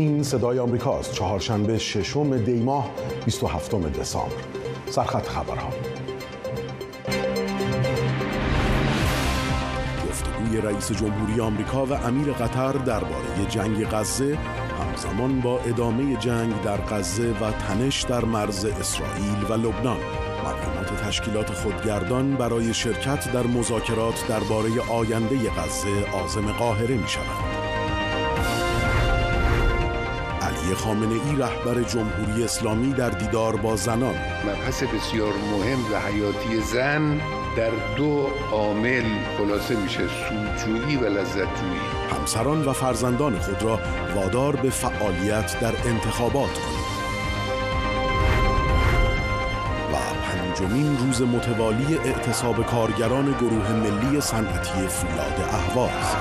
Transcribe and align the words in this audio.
این 0.00 0.22
صدای 0.22 0.58
آمریکاست. 0.58 1.12
چهارشنبه 1.12 1.78
ششم 1.78 2.38
دی 2.38 2.62
ماه 2.62 2.90
27 3.24 3.74
دسامبر. 3.74 4.34
سرخط 4.90 5.28
خبرها. 5.28 5.70
گفتگوی 10.08 10.60
رئیس 10.60 10.92
جمهوری 10.92 11.40
آمریکا 11.40 11.86
و 11.86 11.92
امیر 11.92 12.32
قطر 12.32 12.72
درباره 12.72 13.46
جنگ 13.48 13.84
غزه 13.84 14.38
همزمان 14.80 15.40
با 15.40 15.58
ادامه 15.58 16.16
جنگ 16.16 16.62
در 16.62 16.76
غزه 16.76 17.30
و 17.30 17.52
تنش 17.52 18.02
در 18.02 18.24
مرز 18.24 18.64
اسرائیل 18.64 19.44
و 19.48 19.52
لبنان. 19.52 20.00
مقامات 20.40 21.02
تشکیلات 21.06 21.52
خودگردان 21.52 22.36
برای 22.36 22.74
شرکت 22.74 23.32
در 23.32 23.46
مذاکرات 23.46 24.24
درباره 24.28 24.70
آینده 24.90 25.50
غزه 25.50 26.10
عازم 26.12 26.52
قاهره 26.52 26.96
می 26.96 27.08
شوند. 27.08 27.59
علی 30.70 30.78
خامنه 30.78 31.12
ای 31.12 31.36
رهبر 31.36 31.82
جمهوری 31.82 32.44
اسلامی 32.44 32.92
در 32.92 33.08
دیدار 33.08 33.56
با 33.56 33.76
زنان. 33.76 34.14
مبحث 34.44 34.82
بسیار 34.82 35.32
مهم 35.32 35.92
و 35.92 36.00
حیاتی 36.00 36.60
زن 36.60 37.20
در 37.56 37.70
دو 37.96 38.26
عامل 38.52 39.04
خلاصه 39.38 39.76
میشه 39.76 40.00
سودجویی 40.28 40.96
و 40.96 41.08
لذتجویی. 41.08 41.80
همسران 42.12 42.64
و 42.64 42.72
فرزندان 42.72 43.38
خود 43.38 43.62
را 43.62 43.80
وادار 44.14 44.56
به 44.56 44.70
فعالیت 44.70 45.60
در 45.60 45.72
انتخابات 45.88 46.52
کنید. 46.52 46.90
و 49.92 49.96
پنجمین 50.22 50.98
روز 50.98 51.22
متوالی 51.22 51.98
اعتصاب 52.04 52.66
کارگران 52.66 53.32
گروه 53.40 53.72
ملی 53.72 54.20
صنعتی 54.20 54.88
فولاد 54.88 55.40
اهواز. 55.52 56.16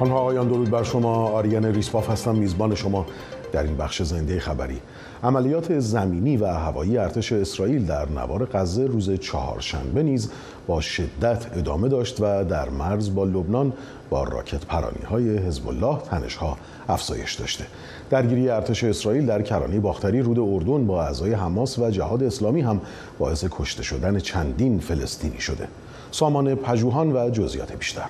خانم 0.00 0.12
آقایان 0.12 0.48
درود 0.48 0.70
بر 0.70 0.82
شما. 0.82 1.28
آریان 1.28 1.64
ریسپاف 1.64 2.10
هستم 2.10 2.34
میزبان 2.34 2.74
شما 2.74 3.06
در 3.52 3.62
این 3.62 3.76
بخش 3.76 4.02
زنده 4.02 4.40
خبری. 4.40 4.80
عملیات 5.22 5.78
زمینی 5.78 6.36
و 6.36 6.46
هوایی 6.46 6.98
ارتش 6.98 7.32
اسرائیل 7.32 7.86
در 7.86 8.08
نوار 8.08 8.48
غزه 8.52 8.86
روز 8.86 9.10
چهارشنبه 9.10 10.02
نیز 10.02 10.30
با 10.66 10.80
شدت 10.80 11.58
ادامه 11.58 11.88
داشت 11.88 12.20
و 12.20 12.44
در 12.44 12.68
مرز 12.68 13.14
با 13.14 13.24
لبنان 13.24 13.72
با 14.10 14.24
راکت 14.24 14.66
پرانی 14.66 15.02
های 15.10 15.38
حزب 15.38 15.68
الله 15.68 15.98
تنش 15.98 16.36
ها 16.36 16.56
افزایش 16.88 17.34
داشته. 17.34 17.64
درگیری 18.10 18.48
ارتش 18.48 18.84
اسرائیل 18.84 19.26
در 19.26 19.42
کرانه 19.42 19.80
باختری 19.80 20.22
رود 20.22 20.38
اردن 20.38 20.86
با 20.86 21.02
اعضای 21.02 21.32
حماس 21.32 21.78
و 21.78 21.90
جهاد 21.90 22.22
اسلامی 22.22 22.60
هم 22.60 22.80
باعث 23.18 23.44
کشته 23.50 23.82
شدن 23.82 24.18
چندین 24.18 24.78
فلسطینی 24.78 25.40
شده. 25.40 25.68
سامان 26.10 26.54
پژوهان 26.54 27.12
و 27.12 27.30
جزئیات 27.30 27.72
بیشتر. 27.72 28.06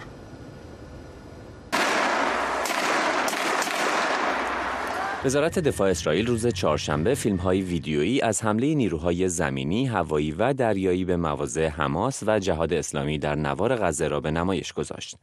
وزارت 5.25 5.59
دفاع 5.59 5.91
اسرائیل 5.91 6.27
روز 6.27 6.47
چهارشنبه 6.47 7.15
فیلم‌های 7.15 7.63
ویدیویی 7.63 8.21
از 8.21 8.43
حمله 8.43 8.75
نیروهای 8.75 9.29
زمینی، 9.29 9.87
هوایی 9.87 10.33
و 10.33 10.53
دریایی 10.53 11.05
به 11.05 11.17
مواضع 11.17 11.69
حماس 11.69 12.23
و 12.27 12.39
جهاد 12.39 12.73
اسلامی 12.73 13.19
در 13.19 13.35
نوار 13.35 13.77
غزه 13.77 14.09
را 14.09 14.21
به 14.21 14.31
نمایش 14.31 14.73
گذاشت. 14.73 15.17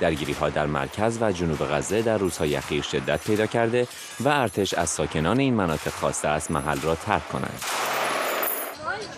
درگیری 0.00 0.32
ها 0.32 0.50
در 0.50 0.66
مرکز 0.66 1.18
و 1.20 1.32
جنوب 1.32 1.58
غزه 1.58 2.02
در 2.02 2.18
روزهای 2.18 2.56
اخیر 2.56 2.82
شدت 2.82 3.24
پیدا 3.24 3.46
کرده 3.46 3.86
و 4.20 4.28
ارتش 4.28 4.74
از 4.74 4.88
ساکنان 4.88 5.38
این 5.40 5.54
مناطق 5.54 5.92
خواسته 5.92 6.28
است 6.28 6.50
محل 6.50 6.80
را 6.80 6.94
ترک 6.94 7.28
کنند. 7.28 7.60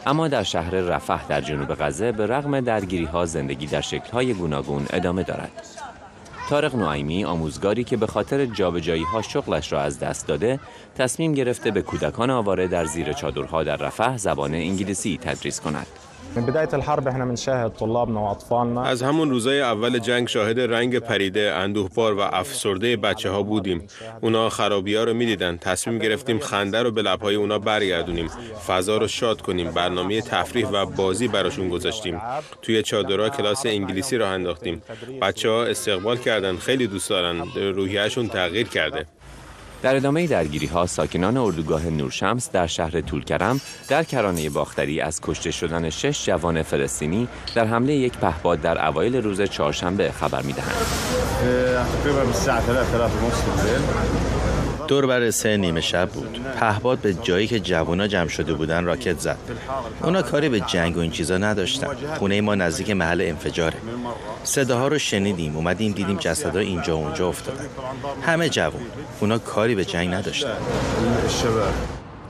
اما 0.06 0.28
در 0.28 0.42
شهر 0.42 0.70
رفح 0.70 1.26
در 1.26 1.40
جنوب 1.40 1.74
غزه 1.74 2.12
به 2.12 2.26
رغم 2.26 2.60
درگیری 2.60 3.04
ها 3.04 3.26
زندگی 3.26 3.66
در 3.66 3.80
شکل 3.80 4.10
های 4.12 4.34
گوناگون 4.34 4.86
ادامه 4.90 5.22
دارد. 5.22 5.77
تارق 6.48 6.76
نوعیمی 6.76 7.24
آموزگاری 7.24 7.84
که 7.84 7.96
به 7.96 8.06
خاطر 8.06 8.46
جابجایی 8.46 9.02
ها 9.02 9.22
شغلش 9.22 9.72
را 9.72 9.80
از 9.80 9.98
دست 9.98 10.26
داده 10.26 10.60
تصمیم 10.94 11.34
گرفته 11.34 11.70
به 11.70 11.82
کودکان 11.82 12.30
آواره 12.30 12.68
در 12.68 12.84
زیر 12.84 13.12
چادرها 13.12 13.62
در 13.62 13.76
رفح 13.76 14.16
زبان 14.16 14.54
انگلیسی 14.54 15.18
تدریس 15.22 15.60
کند. 15.60 15.86
من 16.38 16.46
بداية 16.46 16.68
الحرب 16.72 17.08
احنا 17.08 17.24
بنشاهد 17.26 17.72
طلابنا 17.72 18.22
واطفالنا 18.22 18.82
از 18.82 19.02
همون 19.02 19.30
روزای 19.30 19.60
اول 19.60 19.98
جنگ 19.98 20.28
شاهد 20.28 20.60
رنگ 20.60 20.98
پریده، 20.98 21.52
اندوهبار 21.52 22.14
و 22.14 22.20
افسرده 22.20 22.96
بچه 22.96 23.30
ها 23.30 23.42
بودیم. 23.42 23.86
اونا 24.20 24.48
خرابی 24.48 24.94
ها 24.94 25.04
رو 25.04 25.14
می‌دیدن. 25.14 25.56
تصمیم 25.56 25.98
گرفتیم 25.98 26.38
خنده 26.38 26.82
رو 26.82 26.90
به 26.90 27.02
لبهای 27.02 27.34
اونا 27.34 27.58
برگردونیم. 27.58 28.28
فضا 28.66 28.96
رو 28.96 29.08
شاد 29.08 29.40
کنیم. 29.40 29.70
برنامه 29.70 30.22
تفریح 30.22 30.68
و 30.68 30.86
بازی 30.86 31.28
براشون 31.28 31.68
گذاشتیم. 31.68 32.20
توی 32.62 32.82
چادرها 32.82 33.28
کلاس 33.28 33.66
انگلیسی 33.66 34.16
رو 34.16 34.26
انداختیم. 34.26 34.82
بچه 35.22 35.50
ها 35.50 35.64
استقبال 35.64 36.16
کردن. 36.16 36.56
خیلی 36.56 36.86
دوست 36.86 37.10
دارن. 37.10 37.42
روحیهشون 37.56 38.28
تغییر 38.28 38.68
کرده. 38.68 39.06
در 39.82 39.96
ادامه 39.96 40.26
درگیری 40.26 40.66
ها 40.66 40.86
ساکنان 40.86 41.36
اردوگاه 41.36 41.86
نورشمس 41.86 42.50
در 42.52 42.66
شهر 42.66 43.00
طولکرم 43.00 43.60
در 43.88 44.04
کرانه 44.04 44.50
باختری 44.50 45.00
از 45.00 45.20
کشته 45.20 45.50
شدن 45.50 45.90
شش 45.90 46.26
جوان 46.26 46.62
فلسطینی 46.62 47.28
در 47.54 47.64
حمله 47.64 47.94
یک 47.94 48.18
پهپاد 48.18 48.60
در 48.60 48.88
اوایل 48.88 49.16
روز 49.16 49.42
چهارشنبه 49.42 50.12
خبر 50.12 50.42
می‌دهند. 50.42 50.86
دور 54.88 55.06
بر 55.06 55.30
سه 55.30 55.56
نیمه 55.56 55.80
شب 55.80 56.08
بود. 56.08 56.40
پهباد 56.60 56.98
به 56.98 57.14
جایی 57.14 57.46
که 57.46 57.60
جوونا 57.60 58.06
جمع 58.06 58.28
شده 58.28 58.54
بودن 58.54 58.84
راکت 58.84 59.18
زد. 59.18 59.38
اونا 60.02 60.22
کاری 60.22 60.48
به 60.48 60.60
جنگ 60.60 60.96
و 60.96 61.00
این 61.00 61.10
چیزا 61.10 61.38
نداشتن. 61.38 61.86
خونه 62.18 62.40
ما 62.40 62.54
نزدیک 62.54 62.90
محل 62.90 63.20
انفجاره. 63.20 63.76
صداها 64.44 64.88
رو 64.88 64.98
شنیدیم 64.98 65.56
اومدیم 65.56 65.92
دیدیم 65.92 66.16
جسدها 66.16 66.60
اینجا 66.60 66.94
اونجا 66.94 67.28
افتادن. 67.28 67.64
همه 68.22 68.48
جوون. 68.48 68.82
اونا 69.20 69.38
کاری 69.38 69.74
به 69.74 69.84
جنگ 69.84 70.14
نداشتن. 70.14 70.56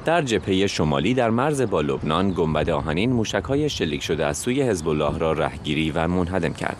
در 0.04 0.22
جبهه 0.22 0.66
شمالی 0.66 1.14
در 1.14 1.30
مرز 1.30 1.62
با 1.62 1.80
لبنان 1.80 2.30
گنبد 2.36 2.70
آهنین 2.70 3.12
موشک‌های 3.12 3.70
شلیک 3.70 4.02
شده 4.02 4.26
از 4.26 4.38
سوی 4.38 4.62
حزب 4.62 4.88
الله 4.88 5.19
را 5.19 5.32
رهگیری 5.32 5.90
و 5.90 6.08
منهدم 6.08 6.52
کرد. 6.52 6.76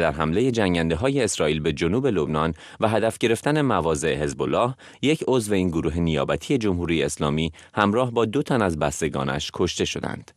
در 0.00 0.12
حمله 0.12 0.50
جنگنده 0.50 0.96
های 0.96 1.22
اسرائیل 1.22 1.60
به 1.60 1.72
جنوب 1.72 2.06
لبنان 2.06 2.54
و 2.80 2.88
هدف 2.88 3.18
گرفتن 3.18 3.60
مواضع 3.60 4.14
حزب 4.14 4.42
الله 4.42 4.74
یک 5.02 5.24
عضو 5.28 5.54
این 5.54 5.68
گروه 5.68 5.98
نیابتی 5.98 6.58
جمهوری 6.58 7.02
اسلامی 7.02 7.52
همراه 7.74 8.10
با 8.10 8.24
دو 8.24 8.42
تن 8.42 8.62
از 8.62 8.78
بستگانش 8.78 9.50
کشته 9.54 9.84
شدند. 9.84 10.30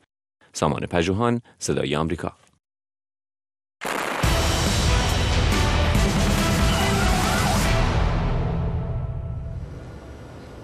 سامان 0.53 0.85
پژوهان 0.85 1.41
صدای 1.59 1.95
آمریکا 1.95 2.33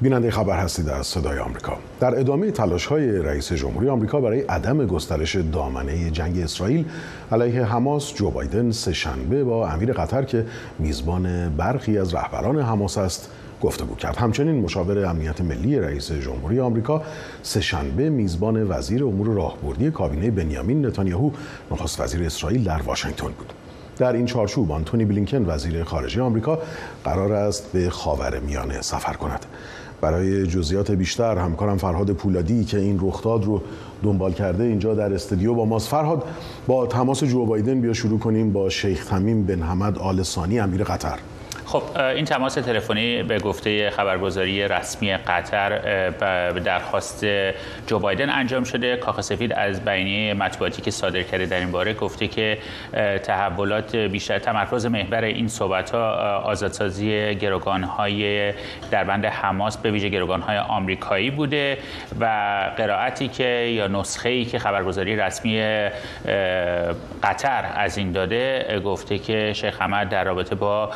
بیننده 0.04 0.32
خبر 0.32 0.58
هستید 0.60 0.90
از 0.90 1.08
صدای 1.08 1.40
آمریکا. 1.40 1.78
در 2.00 2.20
ادامه 2.20 2.52
تلاش 2.52 2.86
های 2.86 3.20
رئیس 3.20 3.54
جمهوری 3.54 3.90
آمریکا 3.90 4.22
برای 4.22 4.42
عدم 4.42 4.86
گسترش 4.86 5.36
دامنه 5.36 6.10
جنگ 6.10 6.40
اسرائیل 6.40 6.86
علیه 7.32 7.64
حماس 7.66 8.14
جو 8.14 8.32
بایدن 8.32 8.72
سهشنبه 8.72 9.44
با 9.44 9.70
امیر 9.70 9.94
قطر 9.94 10.24
که 10.24 10.46
میزبان 10.80 11.56
برخی 11.58 11.98
از 11.98 12.14
رهبران 12.14 12.60
حماس 12.60 12.98
است 12.98 13.30
گفتگو 13.62 13.96
کرد. 13.96 14.18
همچنین 14.18 14.62
مشاور 14.62 15.06
امنیت 15.06 15.42
ملی 15.42 15.80
رئیس 15.80 16.12
جمهوری 16.12 16.60
آمریکا 16.60 17.02
سهشنبه 17.44 18.10
میزبان 18.10 18.72
وزیر 18.72 19.04
امور 19.04 19.28
راهبردی 19.28 19.92
کابینه 19.92 20.32
بنیامین 20.32 20.86
نتانیاهو 20.86 21.32
نخست 21.72 22.02
وزیر 22.02 22.24
اسرائیل 22.24 22.64
در 22.64 22.82
واشنگتن 22.82 23.28
بود. 23.28 23.54
در 23.98 24.14
این 24.14 24.26
چارچوب 24.26 24.72
آنتونی 24.72 25.06
بلینکن 25.06 25.46
وزیر 25.46 25.84
خارجه 25.84 26.22
آمریکا 26.22 26.60
قرار 27.04 27.34
است 27.34 27.72
به 27.72 27.90
خاور 27.90 28.40
میانه 28.40 28.82
سفر 28.82 29.14
کند. 29.14 29.46
برای 30.04 30.48
جزئیات 30.48 30.92
بیشتر 30.92 31.38
همکارم 31.38 31.78
فرهاد 31.78 32.12
پولادی 32.12 32.64
که 32.64 32.78
این 32.80 33.00
رخداد 33.02 33.46
رو 33.46 33.62
دنبال 34.04 34.34
کرده 34.34 34.64
اینجا 34.64 34.96
در 34.96 35.14
استودیو 35.14 35.54
با 35.54 35.66
ماست. 35.66 35.88
فرهاد 35.88 36.24
با 36.68 36.88
تماس 36.88 37.24
جو 37.24 37.46
بایدن 37.46 37.82
بیا 37.82 37.94
شروع 37.94 38.20
کنیم 38.20 38.54
با 38.54 38.70
شیخ 38.70 39.06
تمیم 39.06 39.46
بن 39.46 39.62
حمد 39.62 39.98
آل 39.98 40.24
ثانی 40.24 40.60
امیر 40.60 40.84
قطر. 40.84 41.20
خب 41.74 41.98
این 41.98 42.26
تماس 42.26 42.54
تلفنی 42.54 43.24
به 43.24 43.40
گفته 43.40 43.90
خبرگزاری 43.90 44.68
رسمی 44.68 45.18
قطر 45.18 45.80
به 46.52 46.60
درخواست 46.60 47.26
جو 47.88 48.00
بایدن 48.00 48.30
انجام 48.30 48.64
شده. 48.64 48.98
کاخ 48.98 49.22
سفید 49.22 49.54
از 49.54 49.86
بیانیه 49.86 50.34
مطبوعاتی 50.34 50.82
که 50.82 50.92
صادر 50.92 51.24
کرده 51.24 51.46
در 51.46 51.60
این 51.60 51.72
باره 51.72 51.94
گفته 51.94 52.28
که 52.28 52.58
تحولات 53.24 53.96
بیشتر 53.96 54.40
تمرکز 54.40 54.86
محور 54.86 55.24
این 55.24 55.48
صحبت 55.48 55.92
ها 55.92 56.14
آزادسازی 56.44 57.36
گروگان 57.36 57.84
های 57.84 58.54
در 58.92 59.04
بند 59.04 59.26
حماس 59.26 59.78
به 59.78 59.92
ویژه 59.92 60.10
گروگان 60.10 60.42
های 60.42 60.58
آمریکایی 60.58 61.32
بوده 61.32 61.78
و 62.20 62.26
قرائتی 62.78 63.28
که 63.28 63.48
یا 63.48 63.88
نسخه 63.88 64.30
ای 64.30 64.46
که 64.46 64.60
خبرگزاری 64.60 65.16
رسمی 65.16 65.62
قطر 67.24 67.66
از 67.76 67.98
این 67.98 68.12
داده 68.12 68.82
گفته 68.86 69.18
که 69.18 69.54
شیخ 69.54 69.82
حمد 69.82 70.10
در 70.10 70.24
رابطه 70.24 70.56
با 70.56 70.90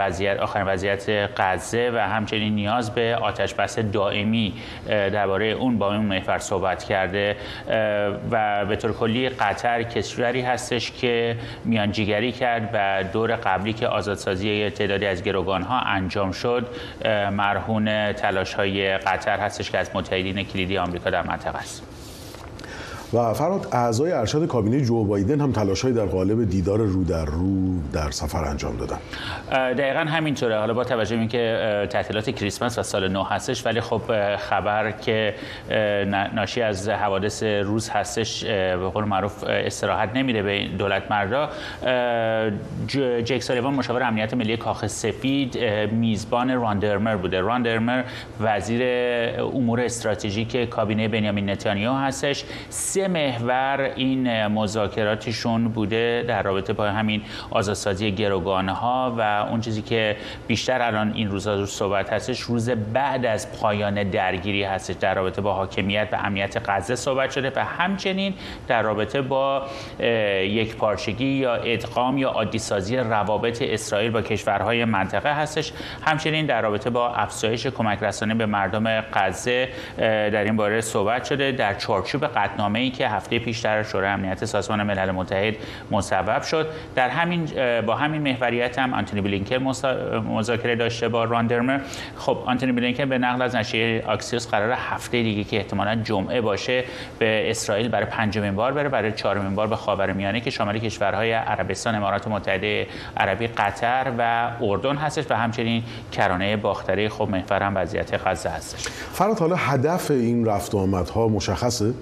وضعیت 0.00 0.40
آخرین 0.40 0.66
وضعیت 0.66 1.30
غزه 1.36 1.90
و 1.94 1.98
همچنین 1.98 2.54
نیاز 2.54 2.94
به 2.94 3.18
آتش 3.22 3.54
بس 3.54 3.78
دائمی 3.78 4.54
درباره 4.86 5.46
اون 5.46 5.78
با 5.78 5.86
اون 5.86 6.04
محور 6.04 6.38
صحبت 6.38 6.84
کرده 6.84 7.36
و 8.30 8.66
به 8.66 8.76
طور 8.76 8.92
کلی 8.92 9.28
قطر 9.28 9.82
کشوری 9.82 10.40
هستش 10.40 10.92
که 10.92 11.36
میانجیگری 11.64 12.32
کرد 12.32 12.70
و 12.72 13.04
دور 13.12 13.36
قبلی 13.36 13.72
که 13.72 13.88
آزادسازی 13.88 14.70
تعدادی 14.70 15.06
از 15.06 15.22
گروگان 15.22 15.62
ها 15.62 15.78
انجام 15.80 16.32
شد 16.32 16.68
مرهون 17.32 18.12
تلاش 18.12 18.54
های 18.54 18.98
قطر 18.98 19.38
هستش 19.38 19.70
که 19.70 19.78
از 19.78 19.90
متحدین 19.94 20.42
کلیدی 20.42 20.78
آمریکا 20.78 21.10
در 21.10 21.22
منطقه 21.22 21.58
است. 21.58 21.99
و 23.12 23.32
فراد 23.32 23.68
اعضای 23.72 24.12
ارشد 24.12 24.46
کابینه 24.46 24.80
جو 24.80 25.04
بایدن 25.04 25.40
هم 25.40 25.52
تلاشهایی 25.52 25.94
در 25.94 26.06
قالب 26.06 26.50
دیدار 26.50 26.78
رو 26.78 27.04
در 27.04 27.24
رو 27.24 27.82
در 27.92 28.10
سفر 28.10 28.44
انجام 28.44 28.76
دادن. 28.76 28.98
دقیقا 29.72 30.00
همینطوره. 30.00 30.58
حالا 30.58 30.74
با 30.74 30.84
توجه 30.84 31.16
به 31.16 31.20
اینکه 31.20 31.86
تعطیلات 31.90 32.30
کریسمس 32.30 32.78
و 32.78 32.82
سال 32.82 33.08
نو 33.08 33.22
هستش 33.22 33.66
ولی 33.66 33.80
خب 33.80 34.36
خبر 34.36 34.90
که 34.90 35.34
ناشی 36.34 36.62
از 36.62 36.88
حوادث 36.88 37.42
روز 37.42 37.88
هستش 37.88 38.44
به 38.44 38.88
قول 38.94 39.04
معروف 39.04 39.44
استراحت 39.44 40.16
نمیده 40.16 40.42
به 40.42 40.68
دولت 40.78 41.02
مردا. 41.10 41.48
جک 43.24 43.42
سالیوان 43.42 43.74
مشاور 43.74 44.02
امنیت 44.02 44.34
ملی 44.34 44.56
کاخ 44.56 44.86
سفید 44.86 45.58
میزبان 45.92 46.54
راندرمر 46.54 47.16
بوده. 47.16 47.40
راندرمر 47.40 48.02
وزیر 48.40 48.82
امور 49.40 49.80
استراتژیک 49.80 50.70
کابینه 50.70 51.08
بنیامین 51.08 51.50
نتانیاهو 51.50 51.98
هستش. 51.98 52.44
سه 52.68 52.99
محور 53.08 53.92
این 53.96 54.46
مذاکراتشون 54.46 55.68
بوده 55.68 56.24
در 56.28 56.42
رابطه 56.42 56.72
با 56.72 56.84
همین 56.84 57.22
آزادسازی 57.50 58.12
گروگانه 58.12 58.72
و 58.72 59.46
اون 59.50 59.60
چیزی 59.60 59.82
که 59.82 60.16
بیشتر 60.46 60.82
الان 60.82 61.12
این 61.14 61.30
روزا 61.30 61.54
رو 61.54 61.66
صحبت 61.66 62.12
هستش 62.12 62.40
روز 62.40 62.70
بعد 62.70 63.26
از 63.26 63.60
پایان 63.60 64.04
درگیری 64.10 64.62
هستش 64.62 64.94
در 64.94 65.14
رابطه 65.14 65.42
با 65.42 65.52
حاکمیت 65.52 66.08
و 66.12 66.16
امنیت 66.24 66.62
غزه 66.68 66.94
صحبت 66.94 67.30
شده 67.30 67.52
و 67.56 67.64
همچنین 67.64 68.34
در 68.68 68.82
رابطه 68.82 69.22
با 69.22 69.66
یک 70.42 70.76
پارچگی 70.76 71.24
یا 71.24 71.54
ادغام 71.54 72.18
یا 72.18 72.28
عادی 72.28 72.58
سازی 72.58 72.96
روابط 72.96 73.62
اسرائیل 73.62 74.10
با 74.10 74.22
کشورهای 74.22 74.84
منطقه 74.84 75.34
هستش. 75.34 75.72
همچنین 76.02 76.46
در 76.46 76.62
رابطه 76.62 76.90
با 76.90 77.14
افزایش 77.14 77.66
کمک 77.66 78.02
رسانه 78.02 78.34
به 78.34 78.46
مردم 78.46 79.00
غزه 79.00 79.68
در 79.98 80.44
این 80.44 80.56
باره 80.56 80.80
صحبت 80.80 81.24
شده. 81.24 81.52
در 81.52 81.74
چارچوب 81.74 82.26
که 82.90 83.08
هفته 83.08 83.38
پیش 83.38 83.60
در 83.60 83.82
شورای 83.82 84.10
امنیت 84.10 84.44
سازمان 84.44 84.82
ملل 84.82 85.10
متحد 85.10 85.54
مصوب 85.90 86.42
شد. 86.42 86.66
در 86.94 87.08
همین 87.08 87.48
با 87.86 87.94
همین 87.94 88.22
محوریت 88.22 88.78
هم 88.78 88.94
آنتونی 88.94 89.22
بلینکن 89.22 89.56
مذاکره 90.28 90.76
داشته 90.76 91.08
با 91.08 91.24
راندرمر 91.24 91.80
خب 92.16 92.38
آنتونی 92.46 92.72
بلینکن 92.72 93.08
به 93.08 93.18
نقل 93.18 93.42
از 93.42 93.54
نشریه 93.54 94.04
آکسیوس 94.06 94.48
قرار 94.48 94.72
هفته 94.72 95.22
دیگه 95.22 95.44
که 95.44 95.56
احتمالا 95.56 95.94
جمعه 95.94 96.40
باشه 96.40 96.84
به 97.18 97.50
اسرائیل 97.50 97.88
برای 97.88 98.06
پنجمین 98.06 98.54
بار 98.54 98.72
بره 98.72 98.88
برای 98.88 99.12
چهارمین 99.12 99.54
بار 99.54 99.66
به 99.66 99.76
خاورمیانه 99.76 100.40
که 100.40 100.50
شامل 100.50 100.78
کشورهای 100.78 101.32
عربستان 101.32 101.94
امارات 101.94 102.28
متحده 102.28 102.86
عربی 103.16 103.46
قطر 103.46 104.12
و 104.18 104.50
اردن 104.60 104.96
هستش 104.96 105.24
و 105.30 105.34
همچنین 105.34 105.82
کرانه 106.12 106.56
باختری. 106.56 107.08
خب 107.08 107.28
محور 107.28 107.62
هم 107.62 107.76
وضعیت 107.76 108.26
غزه 108.26 108.48
هستش. 108.48 108.88
فرات 109.12 109.40
حالا 109.40 109.56
هدف 109.56 110.10
این 110.10 110.46
رفت 110.46 110.74
آمدها 110.74 111.28
مشخصه؟ 111.28 111.94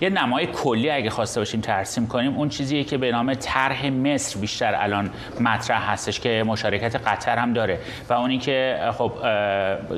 یه 0.00 0.08
نمای 0.08 0.46
کلی 0.46 0.90
اگه 0.90 1.10
خواسته 1.10 1.40
باشیم 1.40 1.60
ترسیم 1.60 2.06
کنیم 2.06 2.36
اون 2.36 2.48
چیزیه 2.48 2.84
که 2.84 2.98
به 2.98 3.10
نام 3.12 3.34
طرح 3.34 3.90
مصر 3.90 4.40
بیشتر 4.40 4.74
الان 4.74 5.10
مطرح 5.40 5.92
هستش 5.92 6.20
که 6.20 6.44
مشارکت 6.46 6.96
قطر 7.08 7.36
هم 7.36 7.52
داره. 7.52 7.78
و 8.08 8.12
اونی 8.12 8.38
که 8.38 8.78
خب 8.98 9.12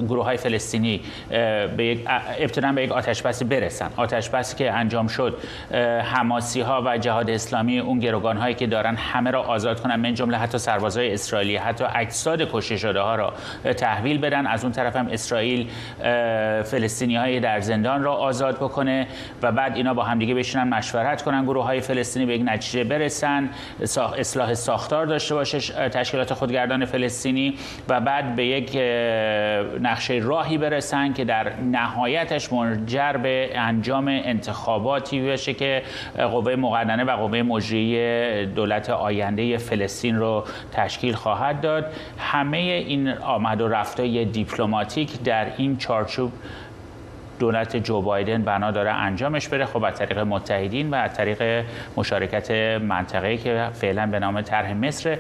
گروه 0.09 0.25
های 0.25 0.37
فلسطینی 0.37 1.01
به 1.77 1.99
ابتدا 2.39 2.73
به 2.73 2.83
یک 2.83 2.93
آتش 2.93 3.23
بسی 3.23 3.45
برسن. 3.45 3.91
آتش 3.97 4.29
بسی 4.29 4.57
که 4.57 4.73
انجام 4.73 5.07
شد 5.07 5.39
حماسی 6.05 6.61
ها 6.61 6.83
و 6.87 6.99
جهاد 6.99 7.31
اسلامی 7.31 7.79
اون 7.79 7.99
گروگان 7.99 8.37
هایی 8.37 8.55
که 8.55 8.67
دارن 8.67 8.97
همه 8.97 9.31
را 9.31 9.43
آزاد 9.43 9.81
کنن 9.81 9.97
من 9.97 10.15
جمله 10.15 10.37
حتی 10.37 10.59
سربازای 10.59 11.15
اسرائیلی 11.15 11.57
حتی 11.57 11.85
اجساد 11.95 12.51
کشته 12.53 12.77
شده 12.77 13.01
ها 13.01 13.15
را 13.15 13.33
تحویل 13.77 14.19
بدن 14.19 14.47
از 14.47 14.65
اون 14.65 14.73
طرف 14.73 14.97
هم 14.97 15.07
اسرائیل 15.07 15.69
فلسطینی 16.63 17.17
های 17.17 17.41
در 17.41 17.61
زندان 17.61 18.03
را 18.03 18.15
آزاد 18.15 18.57
بکنه 18.57 19.07
و 19.43 19.53
بعد 19.53 19.77
اینا 19.77 19.92
با 19.95 20.03
همدیگه 20.03 20.35
بشینن 20.35 20.69
مشورت 20.69 21.23
کنن 21.23 21.45
گروه 21.45 21.65
های 21.65 21.81
فلسطینی 21.81 22.27
به 22.27 22.35
یک 22.35 22.43
نتیجه 22.45 22.85
برسن 22.85 23.51
اصلاح 24.19 24.55
ساختار 24.55 25.07
داشته 25.07 25.35
باشه 25.35 25.89
تشکیلات 25.89 26.35
خودگردان 26.35 26.85
فلسطینی 26.85 27.55
و 27.89 28.01
بعد 28.01 28.37
به 28.37 28.47
یک 28.47 28.77
نقشه 29.81 30.15
راهی 30.15 30.59
برسن 30.59 31.13
که 31.13 31.25
در 31.25 31.61
نهایتش 31.61 32.53
منجر 32.53 33.13
به 33.13 33.51
انجام 33.55 34.09
انتخاباتی 34.09 35.21
بشه 35.21 35.55
که 35.55 35.83
قوه 36.17 36.57
مقننه 36.57 37.05
و 37.05 37.17
قوه 37.17 37.43
مجریه 37.43 38.49
دولت 38.55 38.91
آینده 38.91 39.57
فلسطین 39.57 40.17
رو 40.17 40.45
تشکیل 40.73 41.15
خواهد 41.15 41.61
داد. 41.61 41.87
همه 42.19 42.59
این 42.59 43.09
آمد 43.09 43.61
و 43.61 43.69
رفتای 43.69 44.25
دیپلماتیک 44.25 45.23
در 45.23 45.47
این 45.57 45.77
چارچوب 45.77 46.33
دولت 47.43 47.77
جو 47.77 48.03
بایدن 48.03 48.43
بنا 48.43 48.71
داره 48.71 48.91
انجامش 48.91 49.49
بره. 49.49 49.65
خب 49.65 49.85
از 49.85 49.99
طریق 49.99 50.19
متحدین 50.19 50.91
و 50.91 50.95
از 50.95 51.15
طریق 51.15 51.65
مشارکت 51.97 52.51
منطقه‌ای 52.81 53.39
که 53.39 53.69
فعلا 53.73 54.07
به 54.07 54.19
نام 54.19 54.41
طرح 54.41 54.73
مصر 54.73 55.19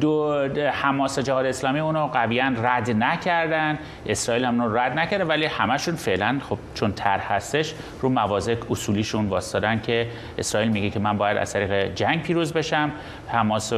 دو 0.00 0.48
حماس 0.72 1.18
جهاد 1.18 1.46
اسلامی 1.46 1.80
اونو 1.80 2.06
قویا 2.06 2.48
رد 2.62 2.90
نکردن. 2.90 3.78
اسرائیل 4.06 4.44
هم 4.44 4.60
اونو 4.60 4.78
رد 4.78 4.98
نکرده 4.98 5.24
ولی 5.24 5.46
همشون 5.46 5.94
فعلا 5.94 6.38
خب 6.48 6.58
چون 6.74 6.92
طرح 6.92 7.32
هستش 7.32 7.74
رو 8.00 8.08
مواضع 8.08 8.54
اصولیشون 8.70 9.26
واسطادن 9.26 9.80
که 9.80 10.06
اسرائیل 10.38 10.70
میگه 10.70 10.90
که 10.90 10.98
من 10.98 11.18
باید 11.18 11.36
از 11.36 11.52
طریق 11.52 11.94
جنگ 11.94 12.22
پیروز 12.22 12.52
بشم. 12.52 12.92
حماس 13.28 13.72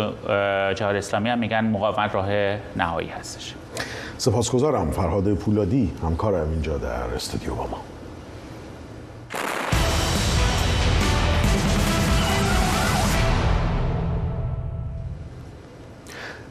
جهاد 0.75 0.97
اسلامی 0.97 1.31
هم 1.31 1.39
میگن 1.39 1.65
مقاومت 1.65 2.15
راه 2.15 2.29
نهایی 2.77 3.09
هستش. 3.09 3.55
سپاسگزارم 4.19 4.91
فرهاد 4.91 5.35
پولادی 5.35 5.91
همکارم 6.03 6.51
اینجا 6.51 6.79
در 6.79 7.15
استودیو 7.15 7.55
با 7.55 7.67
ما. 7.67 7.98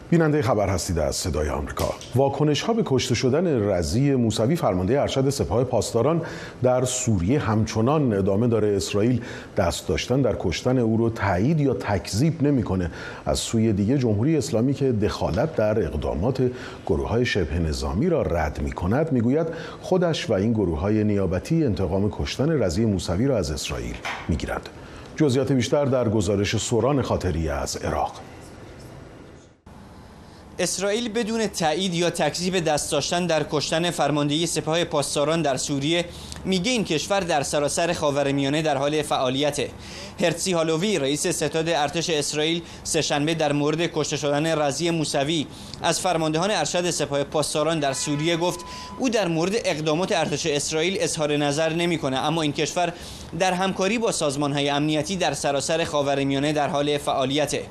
بیننده 0.09 0.41
خبر 0.41 0.69
هستید 0.69 0.99
از 0.99 1.15
صدای 1.15 1.49
آمریکا. 1.49 1.89
واکنش 2.15 2.61
ها 2.61 2.73
به 2.73 2.81
کشته 2.85 3.15
شدن 3.15 3.69
رزی 3.69 4.15
موسوی 4.15 4.55
فرمانده 4.55 5.01
ارشد 5.01 5.29
سپاه 5.29 5.63
پاسداران 5.63 6.21
در 6.63 6.85
سوریه 6.85 7.39
همچنان 7.39 8.13
ادامه 8.13 8.47
داره. 8.47 8.67
اسرائیل 8.75 9.21
دست 9.57 9.87
داشتن 9.87 10.21
در 10.21 10.35
کشتن 10.39 10.77
او 10.77 10.97
رو 10.97 11.09
تایید 11.09 11.61
یا 11.61 11.73
تکذیب 11.73 12.43
نمی‌کنه. 12.43 12.91
از 13.25 13.39
سوی 13.39 13.73
دیگه 13.73 13.97
جمهوری 13.97 14.37
اسلامی 14.37 14.73
که 14.73 14.91
دخالت 14.91 15.55
در 15.55 15.79
اقدامات 15.79 16.51
گروه 16.85 17.07
های 17.07 17.25
شبه 17.25 17.59
نظامی 17.59 18.09
را 18.09 18.21
رد 18.21 18.61
می 18.61 18.71
کند 18.71 19.11
می‌گوید 19.11 19.47
خودش 19.81 20.29
و 20.29 20.33
این 20.33 20.53
گروه 20.53 20.79
های 20.79 21.03
نیابتی 21.03 21.65
انتقام 21.65 22.09
کشتن 22.11 22.63
رزی 22.63 22.85
موسوی 22.85 23.27
را 23.27 23.37
از 23.37 23.51
اسرائیل 23.51 23.95
می‌گیرند. 24.27 24.69
جزئیات 25.15 25.51
بیشتر 25.51 25.85
در 25.85 26.09
گزارش 26.09 26.57
سوران 26.57 27.01
خاطری 27.01 27.49
از 27.49 27.77
عراق. 27.77 28.21
اسرائیل 30.59 31.09
بدون 31.09 31.47
تایید 31.47 31.93
یا 31.93 32.09
تکذیب 32.09 32.59
دست 32.59 32.91
داشتن 32.91 33.25
در 33.25 33.45
کشتن 33.51 33.91
فرماندهی 33.91 34.47
سپاه 34.47 34.83
پاسداران 34.83 35.41
در 35.41 35.57
سوریه 35.57 36.05
میگه 36.45 36.71
این 36.71 36.83
کشور 36.83 37.19
در 37.19 37.43
سراسر 37.43 37.93
خاورمیانه 37.93 38.61
در 38.61 38.77
حال 38.77 39.01
فعالیته. 39.01 39.69
هرتسی 40.19 40.53
هالووی 40.53 40.99
رئیس 40.99 41.27
ستاد 41.27 41.69
ارتش 41.69 42.09
اسرائیل 42.09 42.61
سهشنبه 42.83 43.33
در 43.33 43.53
مورد 43.53 43.81
کشته 43.81 44.17
شدن 44.17 44.45
رضی 44.45 44.89
موسوی 44.89 45.47
از 45.81 45.99
فرماندهان 45.99 46.51
ارشد 46.51 46.89
سپاه 46.89 47.23
پاسداران 47.23 47.79
در 47.79 47.93
سوریه 47.93 48.37
گفت 48.37 48.59
او 48.99 49.09
در 49.09 49.27
مورد 49.27 49.53
اقدامات 49.65 50.11
ارتش 50.11 50.45
اسرائیل 50.45 50.97
اظهار 50.99 51.37
نظر 51.37 51.73
نمی‌کنه 51.73 52.17
اما 52.17 52.41
این 52.41 52.53
کشور 52.53 52.93
در 53.39 53.53
همکاری 53.53 53.97
با 53.97 54.11
سازمان 54.11 54.53
های 54.53 54.69
امنیتی 54.69 55.15
در 55.15 55.33
سراسر 55.33 55.83
خاورمیانه 55.83 56.53
در 56.53 56.67
حال 56.67 56.97
فعالیته. 56.97 57.65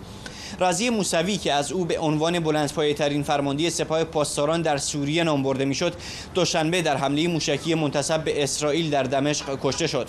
رضی 0.61 0.91
موسوی 0.91 1.37
که 1.37 1.53
از 1.53 1.73
او 1.73 1.85
به 1.85 1.99
عنوان 1.99 2.41
بلندپایه 2.41 2.95
ترین 2.95 3.23
فرمانده 3.23 3.71
سپاه 3.71 4.05
پاسداران 4.05 4.62
در 4.62 4.76
سوریه 4.76 5.25
نام 5.25 5.43
برده 5.43 5.65
می‌شد 5.65 5.95
دوشنبه 6.35 6.83
در 6.83 6.97
حمله 6.97 7.29
موشکی 7.29 7.75
منتصب 7.75 8.25
به 8.25 8.43
اسرائیل 8.43 8.91
در 8.91 9.03
دمشق 9.03 9.59
کشته 9.62 9.87
شد. 9.87 10.09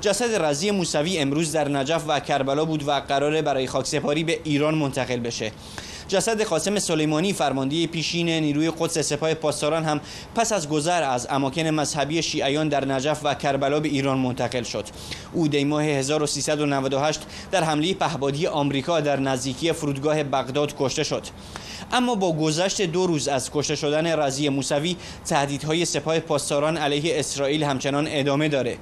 جسد 0.00 0.42
رضی 0.42 0.70
موسوی 0.70 1.18
امروز 1.18 1.52
در 1.52 1.68
نجف 1.68 2.04
و 2.08 2.20
کربلا 2.20 2.64
بود 2.64 2.88
و 2.88 2.92
قرار 2.92 3.42
برای 3.42 3.66
خاکسپاری 3.66 4.24
به 4.24 4.40
ایران 4.44 4.74
منتقل 4.74 5.20
بشه. 5.20 5.52
جسد 6.08 6.42
قاسم 6.42 6.78
سلیمانی 6.78 7.32
فرمانده 7.32 7.86
پیشین 7.86 8.28
نیروی 8.28 8.72
قدس 8.78 8.98
سپاه 8.98 9.34
پاسداران 9.34 9.84
هم 9.84 10.00
پس 10.34 10.52
از 10.52 10.68
گذر 10.68 11.02
از 11.02 11.26
اماکن 11.30 11.62
مذهبی 11.62 12.22
شیعیان 12.22 12.68
در 12.68 12.84
نجف 12.84 13.20
و 13.24 13.34
کربلا 13.34 13.80
به 13.80 13.88
ایران 13.88 14.18
منتقل 14.18 14.62
شد. 14.62 14.84
او 15.32 15.48
دی 15.48 15.64
ماه 15.64 15.84
1398 15.84 17.20
در 17.50 17.64
حمله 17.64 17.94
پهبادی 17.94 18.46
آمریکا 18.46 19.00
در 19.00 19.20
نزدیکی 19.20 19.72
فرودگاه 19.72 20.22
بغداد 20.22 20.74
کشته 20.78 21.04
شد. 21.04 21.22
اما 21.92 22.14
با 22.14 22.32
گذشت 22.32 22.82
دو 22.82 23.06
روز 23.06 23.28
از 23.28 23.50
کشته 23.52 23.76
شدن 23.76 24.06
رضی 24.06 24.48
موسوی 24.48 24.96
تهدیدهای 25.24 25.84
سپاه 25.84 26.18
پاسداران 26.18 26.76
علیه 26.76 27.18
اسرائیل 27.18 27.64
همچنان 27.64 28.06
ادامه 28.10 28.48
داره. 28.48 28.78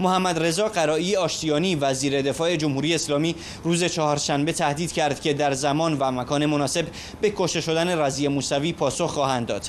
محمد 0.00 0.42
رضا 0.42 0.68
قرایی 0.68 1.16
آشتیانی 1.16 1.76
وزیر 1.76 2.22
دفاع 2.22 2.56
جمهوری 2.56 2.94
اسلامی 2.94 3.34
روز 3.64 3.84
چهارشنبه 3.84 4.52
تهدید 4.52 4.92
کرد 4.92 5.20
که 5.20 5.34
در 5.34 5.52
زمان 5.52 5.96
و 5.98 6.10
مکان 6.10 6.46
مناسب 6.46 6.86
به 7.20 7.32
کشته 7.36 7.60
شدن 7.60 7.98
رضی 7.98 8.28
موسوی 8.28 8.72
پاسخ 8.72 9.10
خواهند 9.10 9.46
داد. 9.46 9.68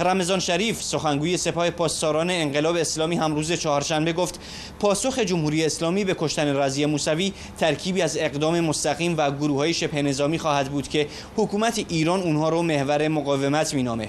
رمضان 0.00 0.40
شریف 0.40 0.82
سخنگوی 0.82 1.36
سپاه 1.36 1.70
پاسداران 1.70 2.30
انقلاب 2.30 2.76
اسلامی 2.76 3.16
هم 3.16 3.34
روز 3.34 3.52
چهارشنبه 3.52 4.12
گفت 4.12 4.40
پاسخ 4.80 5.18
جمهوری 5.18 5.64
اسلامی 5.64 6.04
به 6.04 6.16
کشتن 6.18 6.56
رضی 6.56 6.86
موسوی 6.86 7.32
ترکیبی 7.58 8.02
از 8.02 8.16
اقدام 8.16 8.60
مستقیم 8.60 9.14
و 9.16 9.30
گروه 9.30 9.56
های 9.56 9.74
شبه 9.74 10.02
نظامی 10.02 10.38
خواهد 10.38 10.68
بود 10.68 10.88
که 10.88 11.06
حکومت 11.36 11.84
ایران 11.88 12.20
اونها 12.22 12.48
رو 12.48 12.62
محور 12.62 13.08
مقاومت 13.08 13.74
مینامه. 13.74 14.08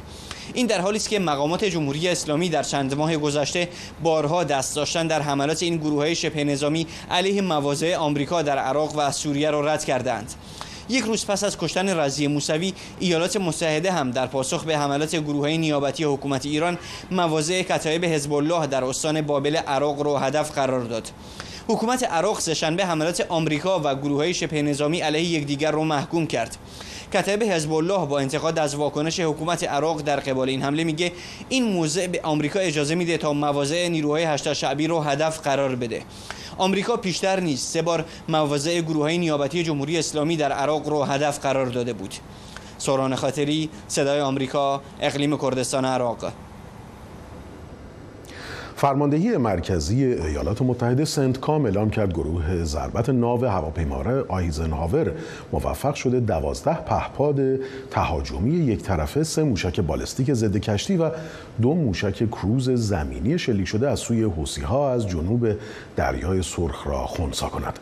این 0.54 0.68
در 0.68 0.82
حالی 0.82 0.98
است 0.98 1.10
که 1.10 1.20
مقامات 1.20 1.66
جمهوری 1.66 2.08
اسلامی 2.08 2.50
در 2.50 2.64
چند 2.64 2.94
ماه 2.94 3.18
گذشته 3.18 3.70
بارها 4.04 4.44
دست 4.44 4.76
داشتن 4.76 5.08
در 5.08 5.22
حملات 5.22 5.64
این 5.64 5.78
گروه 5.78 6.00
های 6.00 6.16
شبه 6.16 6.44
نظامی 6.44 6.88
علیه 7.12 7.42
مواضع 7.42 7.96
آمریکا 7.96 8.42
در 8.42 8.58
عراق 8.58 8.96
و 8.98 9.12
سوریه 9.12 9.50
را 9.50 9.62
رد 9.62 9.86
کردند. 9.86 10.34
یک 10.90 11.04
روز 11.04 11.26
پس 11.26 11.44
از 11.44 11.58
کشتن 11.58 11.90
رضی 11.90 12.28
موسوی 12.28 12.74
ایالات 13.00 13.38
متحده 13.38 13.92
هم 13.92 14.12
در 14.12 14.28
پاسخ 14.28 14.64
به 14.64 14.78
حملات 14.78 15.16
گروه 15.16 15.50
نیابتی 15.50 16.04
حکومت 16.04 16.46
ایران 16.46 16.78
مواضع 17.12 17.62
کتایب 17.62 18.06
حزب 18.06 18.34
الله 18.34 18.68
در 18.68 18.84
استان 18.84 19.22
بابل 19.22 19.56
عراق 19.56 20.02
را 20.02 20.20
هدف 20.20 20.52
قرار 20.52 20.82
داد. 20.84 21.12
حکومت 21.68 22.04
عراق 22.04 22.40
سهشنبه 22.40 22.86
حملات 22.86 23.26
آمریکا 23.30 23.82
و 23.84 23.96
گروه 23.96 24.18
های 24.18 24.34
شبه 24.34 24.62
نظامی 24.62 25.00
علیه 25.00 25.40
یکدیگر 25.40 25.72
را 25.72 25.84
محکوم 25.84 26.28
کرد. 26.28 26.58
کتایب 27.14 27.44
حزب 27.44 27.74
الله 27.74 28.06
با 28.06 28.20
انتقاد 28.20 28.60
از 28.60 28.76
واکنش 28.76 29.20
حکومت 29.20 29.64
عراق 29.64 30.02
در 30.02 30.20
قبال 30.20 30.50
این 30.50 30.62
حمله 30.62 30.84
میگه 30.84 31.12
این 31.50 31.64
موضع 31.64 32.08
به 32.08 32.20
آمریکا 32.24 32.60
اجازه 32.60 32.96
میده 32.96 33.18
تا 33.18 33.34
مواضع 33.34 33.88
نیروهای 33.88 34.24
هشت 34.24 34.54
شعبی 34.54 34.88
رو 34.88 35.00
هدف 35.02 35.40
قرار 35.40 35.76
بده. 35.76 36.02
آمریکا 36.58 36.98
پیشتر 36.98 37.40
نیست. 37.40 37.74
سه 37.74 37.82
بار 37.82 38.06
مواضع 38.30 38.82
گروه 38.82 39.02
های 39.02 39.18
نیابتی 39.18 39.64
جمهوری 39.64 39.98
اسلامی 40.00 40.38
در 40.38 40.52
عراق 40.52 40.90
رو 40.90 41.04
هدف 41.04 41.40
قرار 41.40 41.66
داده 41.66 41.94
بود. 41.94 42.16
سوران 42.78 43.16
خاطری 43.16 43.70
صدای 43.88 44.22
آمریکا 44.22 44.82
اقلیم 45.02 45.38
کردستان 45.38 45.86
عراق. 45.86 46.32
فرماندهی 48.82 49.38
مرکزی 49.38 50.06
ایالات 50.06 50.62
متحده 50.62 51.06
سنت 51.06 51.40
کام 51.40 51.66
اعلام 51.66 51.90
کرد 51.90 52.14
گروه 52.14 52.64
ضربت 52.64 53.10
ناو 53.10 53.46
هواپیماره 53.46 54.24
آیزنهاور 54.28 55.12
موفق 55.52 55.96
شده 55.96 56.20
دوازده 56.20 56.74
پهپاد 56.74 57.40
تهاجمی 57.92 58.54
یک 58.54 58.82
طرفه 58.82 59.24
سه 59.24 59.44
موشک 59.44 59.80
بالستیک 59.80 60.34
ضد 60.34 60.58
کشتی 60.58 60.98
و 60.98 61.12
دو 61.62 61.74
موشک 61.74 62.30
کروز 62.30 62.70
زمینی 62.70 63.40
شلیک 63.40 63.68
شده 63.68 63.90
از 63.90 64.00
سوی 64.00 64.24
حوسی 64.24 64.62
ها 64.62 64.92
از 64.92 65.08
جنوب 65.08 65.48
دریای 65.96 66.42
سرخ 66.44 66.88
را 66.88 67.06
خونسا 67.06 67.48
کند. 67.48 67.80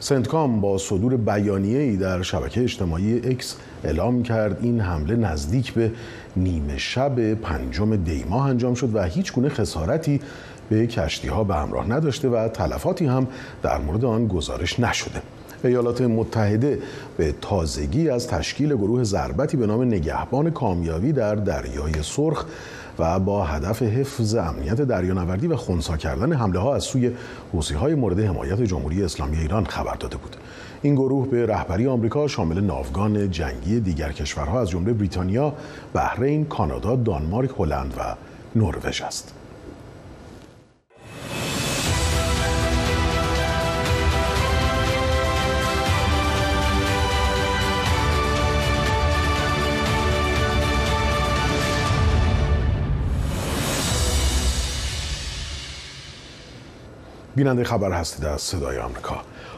سنتکام 0.00 0.60
با 0.60 0.78
صدور 0.78 1.16
بیانیه 1.16 1.78
ای 1.78 1.96
در 1.96 2.22
شبکه 2.22 2.62
اجتماعی 2.62 3.18
اکس 3.18 3.56
اعلام 3.84 4.22
کرد 4.22 4.58
این 4.62 4.80
حمله 4.80 5.16
نزدیک 5.16 5.72
به 5.72 5.90
نیمه 6.36 6.78
شب 6.78 7.34
پنجم 7.34 7.96
دیما 7.96 8.46
انجام 8.46 8.74
شد 8.74 8.94
و 8.94 9.02
هیچ 9.02 9.32
گونه 9.32 9.48
خسارتی 9.48 10.20
به 10.70 10.86
کشتی 10.86 11.28
ها 11.28 11.44
به 11.44 11.54
همراه 11.54 11.90
نداشته 11.90 12.28
و 12.28 12.48
تلفاتی 12.48 13.06
هم 13.06 13.26
در 13.62 13.78
مورد 13.78 14.04
آن 14.04 14.28
گزارش 14.28 14.80
نشده. 14.80 15.22
ایالات 15.64 16.00
متحده 16.00 16.78
به 17.16 17.34
تازگی 17.40 18.08
از 18.08 18.28
تشکیل 18.28 18.74
گروه 18.74 19.04
ضربتی 19.04 19.56
به 19.56 19.66
نام 19.66 19.82
نگهبان 19.82 20.50
کامیابی 20.50 21.12
در 21.12 21.34
دریای 21.34 21.92
سرخ 22.02 22.44
و 22.98 23.20
با 23.20 23.44
هدف 23.44 23.82
حفظ 23.82 24.34
امنیت 24.34 24.80
دریانوردی 24.80 25.46
و 25.46 25.56
خونسا 25.56 25.96
کردن 25.96 26.32
حمله 26.32 26.58
ها 26.58 26.74
از 26.74 26.84
سوی 26.84 27.10
حوسی 27.52 27.74
های 27.74 27.94
مورد 27.94 28.20
حمایت 28.20 28.62
جمهوری 28.62 29.02
اسلامی 29.02 29.38
ایران 29.38 29.64
خبر 29.64 29.94
داده 29.94 30.16
بود 30.16 30.36
این 30.82 30.94
گروه 30.94 31.28
به 31.28 31.46
رهبری 31.46 31.86
آمریکا 31.86 32.28
شامل 32.28 32.60
ناوگان 32.60 33.30
جنگی 33.30 33.80
دیگر 33.80 34.12
کشورها 34.12 34.60
از 34.60 34.70
جمله 34.70 34.92
بریتانیا، 34.92 35.52
بحرین، 35.94 36.44
کانادا، 36.44 36.96
دانمارک، 36.96 37.50
هلند 37.58 37.94
و 37.98 38.16
نروژ 38.58 39.02
است. 39.02 39.43
بیننده 57.36 57.64
خبر 57.64 57.92
هستید 57.92 58.24
از 58.24 58.40
صدای 58.40 58.78
آمریکا. 58.78 59.16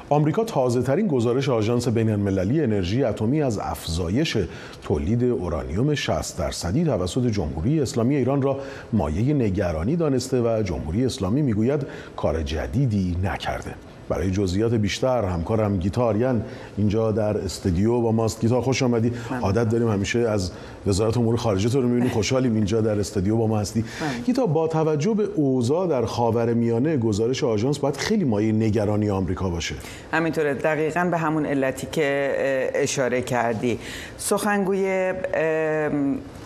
آمریکا 0.09 0.45
تازه 0.45 0.83
ترین 0.83 1.07
گزارش 1.07 1.49
آژانس 1.49 1.89
بین 1.89 2.11
المللی 2.11 2.63
انرژی 2.63 3.05
اتمی 3.05 3.43
از 3.43 3.59
افزایش 3.59 4.39
تولید 4.83 5.25
اورانیوم 5.25 5.95
60 5.95 6.39
درصدی 6.39 6.85
توسط 6.85 7.27
جمهوری 7.27 7.81
اسلامی 7.81 8.17
ایران 8.17 8.43
را 8.43 8.59
مایه 8.93 9.35
نگرانی 9.35 9.97
دانسته 9.97 10.41
و 10.41 10.63
جمهوری 10.63 11.05
اسلامی 11.05 11.43
می‌گوید 11.43 11.87
کار 12.17 12.43
جدیدی 12.43 13.17
نکرده. 13.23 13.75
برای 14.09 14.31
جزئیات 14.31 14.75
بیشتر 14.75 15.25
همکارم 15.25 15.77
گیتاریان 15.77 16.43
اینجا 16.77 17.13
در 17.13 17.39
استودیو 17.39 18.01
با 18.01 18.13
ماست. 18.13 18.41
گیتار 18.41 18.61
خوش 18.61 18.83
آمدی. 18.83 19.13
عادت 19.43 19.69
داریم 19.69 19.89
همیشه 19.89 20.19
از 20.19 20.51
وزارت 20.87 21.17
امور 21.17 21.37
خارجه 21.37 21.69
تو 21.69 21.81
رو 21.81 21.89
می‌بینیم. 21.89 22.11
خوشحالیم 22.11 22.55
اینجا 22.55 22.81
در 22.81 22.99
استودیو 22.99 23.37
با 23.37 23.47
ما 23.47 23.59
هستی. 23.59 23.85
گیتا 24.27 24.47
با 24.47 24.69
توجه 24.69 25.15
به 25.15 25.25
اوضاع 25.35 25.87
در 25.89 26.05
خاور 26.05 26.55
میانه 26.55 26.97
گزارش 26.97 27.45
آژانس 27.45 27.79
باید 27.79 27.97
خیلی 27.97 28.25
مایه 28.25 28.53
نگرانی 28.53 29.11
آمریکا 29.11 29.51
باشه. 29.51 29.75
همینطوره. 30.13 30.55
دقیقا 30.55 31.09
به 31.11 31.19
همون 31.19 31.47
علتی 31.47 31.87
که 31.93 32.71
اشاره 32.75 33.23
کردی. 33.23 33.79
سخنگوی 34.19 35.13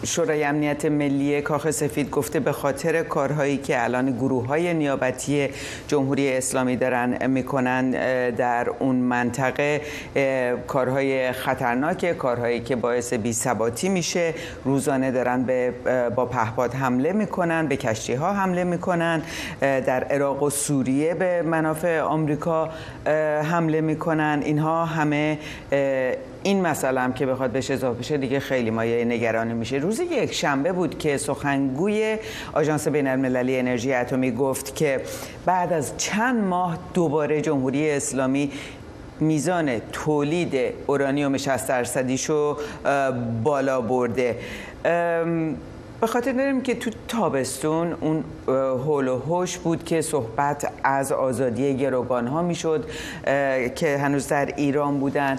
شورای 0.04 0.44
امنیت 0.44 0.84
ملی 0.84 1.40
کاخ 1.40 1.70
سفید 1.70 2.10
گفته 2.10 2.40
به 2.40 2.52
خاطر 2.52 3.02
کارهایی 3.02 3.56
که 3.56 3.84
الان 3.84 4.10
گروه 4.10 4.46
های 4.46 4.74
نیابتی 4.74 5.48
جمهوری 5.88 6.32
اسلامی 6.32 6.76
دارن 6.76 7.16
می‌کنن 7.50 7.90
در 8.30 8.68
اون 8.78 8.96
منطقه 8.96 9.80
کارهای 10.66 11.32
خطرناک 11.32 12.12
کارهایی 12.12 12.60
که 12.60 12.76
باعث 12.76 13.12
بی 13.12 13.32
ثباتی 13.32 13.88
میشه. 13.88 14.34
روزانه 14.64 15.10
دارن 15.10 15.42
به 15.42 15.72
با 16.16 16.26
پهپاد 16.26 16.74
حمله 16.74 17.12
می‌کنن 17.12 17.66
به 17.66 17.76
کشتی 17.76 18.14
ها 18.14 18.32
حمله 18.32 18.64
می‌کنن. 18.64 19.22
در 19.60 20.04
عراق 20.04 20.42
و 20.42 20.50
سوریه 20.50 21.14
به 21.14 21.42
منافع 21.42 22.00
آمریکا 22.00 22.70
حمله 23.50 23.80
می‌کنن. 23.80 24.40
اینها 24.44 24.84
همه 24.84 25.38
این 26.42 26.62
مسئله 26.62 27.00
هم 27.00 27.12
که 27.12 27.26
بخواد 27.26 27.50
بهش 27.50 27.70
اضافه 27.70 27.98
بشه 27.98 28.16
دیگه 28.16 28.40
خیلی 28.40 28.70
مایه 28.70 29.04
نگرانی 29.04 29.54
میشه. 29.54 29.76
روز 29.76 30.00
یک 30.00 30.32
شنبه 30.32 30.72
بود 30.72 30.98
که 30.98 31.16
سخنگوی 31.16 32.16
آژانس 32.52 32.88
بین 32.88 33.06
المللی 33.06 33.58
انرژی 33.58 33.92
اتمی 33.92 34.32
گفت 34.32 34.76
که 34.76 35.00
بعد 35.46 35.72
از 35.72 35.92
چند 35.98 36.44
ماه 36.44 36.78
دوباره 36.94 37.40
جمهوری 37.40 37.90
اسلامی 37.90 38.52
میزان 39.20 39.78
تولید 39.92 40.54
اورانیوم 40.86 41.36
60 41.36 41.68
درصدیشو 41.68 42.56
بالا 43.44 43.80
برده. 43.80 44.36
به 46.00 46.06
خاطر 46.06 46.32
داریم 46.32 46.60
که 46.60 46.74
تو 46.74 46.90
تابستون 47.08 47.96
اون 48.00 48.24
هول 48.86 49.08
و 49.08 49.18
هوش 49.18 49.58
بود 49.58 49.84
که 49.84 50.02
صحبت 50.02 50.72
از 50.84 51.12
آزادی 51.12 51.76
گروگان 51.76 52.26
ها 52.26 52.42
می‌شد 52.42 52.90
که 53.74 53.98
هنوز 53.98 54.28
در 54.28 54.46
ایران 54.56 55.00
بودن. 55.00 55.38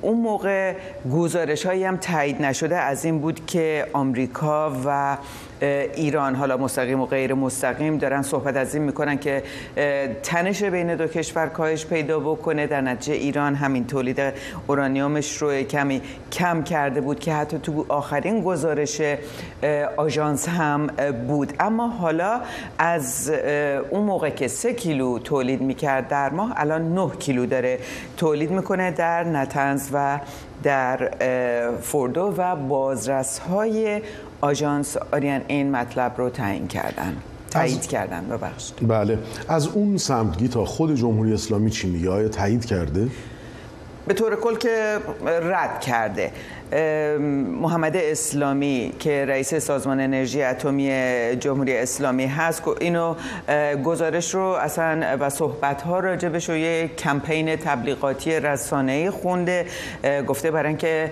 اون 0.00 0.20
موقع 0.20 0.74
گزارش 1.12 1.66
هایی 1.66 1.84
هم 1.84 1.96
تایید 1.96 2.42
نشده 2.42 2.76
از 2.76 3.04
این 3.04 3.18
بود 3.18 3.46
که 3.46 3.86
آمریکا 3.92 4.72
و 4.86 5.16
ایران 5.60 6.34
حالا 6.34 6.56
مستقیم 6.56 7.00
و 7.00 7.06
غیر 7.06 7.34
مستقیم 7.34 7.98
دارن 7.98 8.22
صحبت 8.22 8.56
از 8.56 8.74
این 8.74 8.84
می‌کنن 8.84 9.18
که 9.18 9.42
تنش 10.22 10.62
بین 10.62 10.96
دو 10.96 11.06
کشور 11.06 11.46
کاهش 11.46 11.86
پیدا 11.86 12.20
بکنه. 12.20 12.66
در 12.66 12.80
نتیجه 12.80 13.14
ایران 13.14 13.54
همین 13.54 13.86
تولید 13.86 14.20
اورانیومش 14.66 15.36
رو 15.36 15.62
کمی 15.62 16.02
کم 16.32 16.62
کرده 16.62 17.00
بود 17.00 17.20
که 17.20 17.32
حتی 17.32 17.58
تو 17.58 17.84
آخرین 17.88 18.42
گزارش 18.42 19.00
آژانس 19.96 20.48
هم 20.48 20.86
بود. 21.28 21.52
اما 21.60 21.88
حالا 21.88 22.40
از 22.78 23.32
اون 23.90 24.02
موقع 24.02 24.30
که 24.30 24.48
سه 24.48 24.74
کیلو 24.74 25.18
تولید 25.18 25.60
می‌کرد 25.60 26.08
در 26.08 26.30
ماه 26.30 26.52
الان 26.56 26.94
9 26.94 27.10
کیلو 27.18 27.46
داره 27.46 27.78
تولید 28.16 28.50
می‌کنه 28.50 28.90
در 28.90 29.24
نتنز 29.24 29.88
و 29.92 30.18
در 30.62 31.10
فوردو 31.82 32.34
و 32.36 32.56
بازرس 32.56 33.38
های 33.38 34.02
آژانس 34.40 34.96
آریان 35.12 35.40
این 35.48 35.70
مطلب 35.70 36.14
رو 36.18 36.30
تعیین 36.30 36.68
کردن. 36.68 37.16
تایید 37.50 37.86
کردن 37.86 38.26
ببخشید. 38.30 38.88
بله. 38.88 39.18
از 39.48 39.66
اون 39.68 39.96
سمتگی 39.96 40.48
تا 40.48 40.64
خود 40.64 40.94
جمهوری 40.94 41.32
اسلامی 41.32 41.70
چی 41.70 41.90
میگه؟ 41.90 42.10
آیا 42.10 42.28
تایید 42.28 42.64
کرده؟ 42.64 43.08
به 44.10 44.14
طور 44.14 44.36
کل 44.36 44.56
که 44.56 44.98
رد 45.42 45.80
کرده. 45.80 46.30
محمد 47.60 47.96
اسلامی 47.96 48.92
که 48.98 49.26
رئیس 49.26 49.54
سازمان 49.54 50.00
انرژی 50.00 50.42
اتمی 50.42 50.90
جمهوری 51.40 51.76
اسلامی 51.76 52.26
هست 52.26 52.62
اینو 52.80 53.14
گزارش 53.84 54.34
رو 54.34 54.42
اصلا 54.42 55.16
و 55.20 55.30
صحبت 55.30 55.82
ها 55.82 56.00
راجبش 56.00 56.50
و 56.50 56.56
یه 56.56 56.88
کمپین 56.88 57.56
تبلیغاتی 57.56 58.40
رسانه‌ای 58.40 59.10
خونده. 59.10 59.66
گفته 60.26 60.50
برای 60.50 60.68
اینکه 60.68 61.10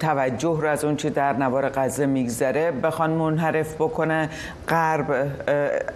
توجه 0.00 0.58
رو 0.60 0.68
از 0.68 0.84
اون 0.84 0.96
چی 0.96 1.10
در 1.10 1.32
نوار 1.32 1.68
غزه 1.68 2.06
میگذره 2.06 2.70
بخوان 2.70 3.10
منحرف 3.10 3.74
بکنه. 3.74 4.28
غرب 4.68 5.30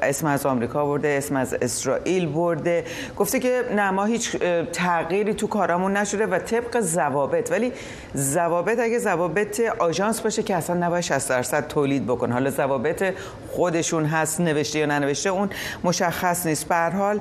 اسم 0.02 0.26
از 0.26 0.46
آمریکا 0.46 0.86
برده 0.86 1.08
اسم 1.08 1.36
از 1.36 1.54
اسرائیل 1.54 2.26
برده. 2.26 2.84
گفته 3.16 3.40
که 3.40 3.62
نه 3.76 3.90
ما 3.90 4.04
هیچ 4.04 4.36
تغییری 4.72 5.34
تو 5.34 5.46
کارامون 5.46 5.96
و 6.24 6.38
طبق 6.38 6.80
ضوابط. 6.80 7.50
ولی 7.50 7.72
ضوابط 8.16 8.78
اگه 8.78 8.98
ضوابط 8.98 9.60
آژانس 9.78 10.20
باشه 10.20 10.42
که 10.42 10.54
اصلا 10.54 10.86
نباید 10.86 11.04
60 11.04 11.28
درصد 11.28 11.68
تولید 11.68 12.06
بکن. 12.06 12.32
حالا 12.32 12.50
ضوابط 12.50 13.14
خودشون 13.50 14.04
هست 14.04 14.40
نوشته 14.40 14.78
یا 14.78 14.86
ننوشته 14.86 15.30
اون 15.30 15.50
مشخص 15.84 16.46
نیست. 16.46 16.68
به 16.68 16.74
حال 16.74 17.20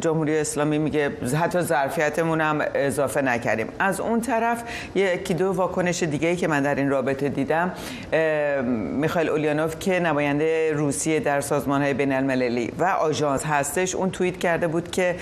جمهوری 0.00 0.38
اسلامی 0.38 0.78
میگه 0.78 1.10
حتی 1.40 1.60
ظرفیتمون 1.60 2.40
هم 2.40 2.62
اضافه 2.74 3.22
نکردیم. 3.22 3.68
از 3.78 4.00
اون 4.00 4.20
طرف 4.20 4.62
یکی 4.94 5.34
دو 5.34 5.52
واکنش 5.52 6.02
دیگه 6.02 6.28
ای 6.28 6.36
که 6.36 6.48
من 6.48 6.62
در 6.62 6.74
این 6.74 6.90
رابطه 6.90 7.28
دیدم 7.28 7.72
میخائیل 9.00 9.28
اولیانوف 9.28 9.78
که 9.78 10.00
نماینده 10.00 10.72
روسیه 10.72 11.20
در 11.20 11.40
سازمان 11.40 11.82
های 11.82 11.94
بین 11.94 12.12
المللی 12.12 12.72
و 12.78 12.84
آژانس 12.84 13.44
هستش 13.44 13.94
اون 13.94 14.10
توییت 14.10 14.38
کرده 14.38 14.66
بود 14.66 14.90
که 14.90 15.16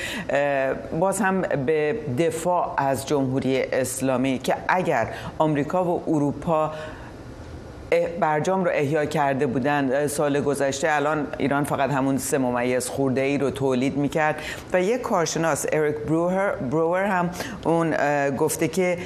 باز 1.00 1.20
هم 1.20 1.42
به 1.42 1.95
دفاع 2.18 2.74
از 2.76 3.06
جمهوری 3.06 3.62
اسلامی 3.62 4.38
که 4.38 4.54
اگر 4.68 5.08
آمریکا 5.38 5.84
و 5.84 6.02
اروپا 6.06 6.72
برجام 8.20 8.64
رو 8.64 8.70
احیا 8.74 9.04
کرده 9.04 9.46
بودن 9.46 10.06
سال 10.06 10.40
گذشته 10.40 10.88
الان 10.90 11.26
ایران 11.38 11.64
فقط 11.64 11.90
همون 11.90 12.18
سه 12.18 12.38
ممیز 12.38 12.88
خورده 12.88 13.20
ای 13.20 13.38
رو 13.38 13.50
تولید 13.50 13.96
می‌کرد. 13.96 14.36
و 14.72 14.82
یک 14.82 15.00
کارشناس 15.00 15.66
اریک 15.72 15.96
بروور, 15.96 16.50
بروور 16.70 17.04
هم 17.04 17.30
اون 17.64 17.94
گفته 18.30 18.68
که 18.68 18.98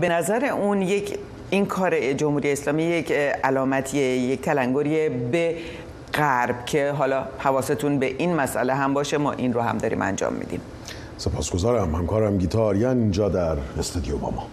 به 0.00 0.08
نظر 0.08 0.44
اون 0.44 0.82
یک 0.82 1.18
این 1.50 1.66
کار 1.66 2.12
جمهوری 2.12 2.52
اسلامی 2.52 2.82
یک 2.82 3.12
علامتی 3.44 3.98
یک 3.98 4.42
تلنگری 4.42 5.08
به 5.08 5.56
غرب 6.14 6.64
که 6.64 6.90
حالا 6.90 7.24
حواستون 7.38 7.98
به 7.98 8.06
این 8.06 8.34
مسئله 8.34 8.74
هم 8.74 8.94
باشه 8.94 9.18
ما 9.18 9.32
این 9.32 9.52
رو 9.52 9.60
هم 9.60 9.78
داریم 9.78 10.02
انجام 10.02 10.32
میدیم. 10.32 10.60
سپاسگزارم. 11.18 11.94
همکارم 11.94 12.38
گیتاریان 12.38 12.98
اینجا 12.98 13.28
در 13.28 13.56
استودیو 13.78 14.16
با 14.16 14.30
ما. 14.30 14.46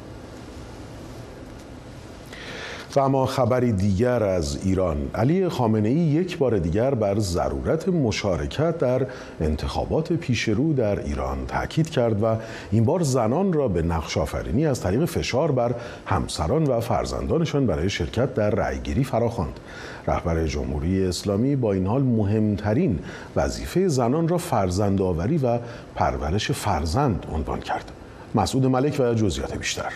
و 2.95 2.99
اما 2.99 3.25
خبری 3.25 3.71
دیگر 3.71 4.23
از 4.23 4.65
ایران. 4.65 4.97
علی 5.15 5.49
خامنه 5.49 5.89
ای 5.89 5.95
یک 5.95 6.37
بار 6.37 6.59
دیگر 6.59 6.95
بر 6.95 7.19
ضرورت 7.19 7.87
مشارکت 7.87 8.77
در 8.77 9.07
انتخابات 9.41 10.13
پیشرو 10.13 10.73
در 10.73 10.99
ایران 10.99 11.37
تاکید 11.47 11.89
کرد 11.89 12.23
و 12.23 12.35
این 12.71 12.85
بار 12.85 13.03
زنان 13.03 13.53
را 13.53 13.67
به 13.67 13.81
نقش 13.81 14.17
آفرینی 14.17 14.65
از 14.65 14.81
طریق 14.81 15.05
فشار 15.05 15.51
بر 15.51 15.75
همسران 16.05 16.63
و 16.63 16.79
فرزندانشان 16.79 17.67
برای 17.67 17.89
شرکت 17.89 18.33
در 18.33 18.49
رأیگیری 18.49 19.03
فراخواند. 19.03 19.59
رهبر 20.07 20.45
جمهوری 20.45 21.05
اسلامی 21.05 21.55
با 21.55 21.73
این 21.73 21.87
حال 21.87 22.01
مهمترین 22.01 22.99
وظیفه 23.35 23.87
زنان 23.87 24.27
را 24.27 24.37
فرزندآوری 24.37 25.37
و 25.37 25.59
پرورش 25.95 26.51
فرزند 26.51 27.25
عنوان 27.33 27.59
کرد. 27.59 27.91
مسعود 28.35 28.65
ملک 28.65 28.99
و 28.99 29.13
جزئیات 29.13 29.57
بیشتر. 29.57 29.91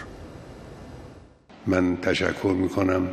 من 1.68 1.98
تشکر 1.98 2.56
می‌کنم 2.58 3.08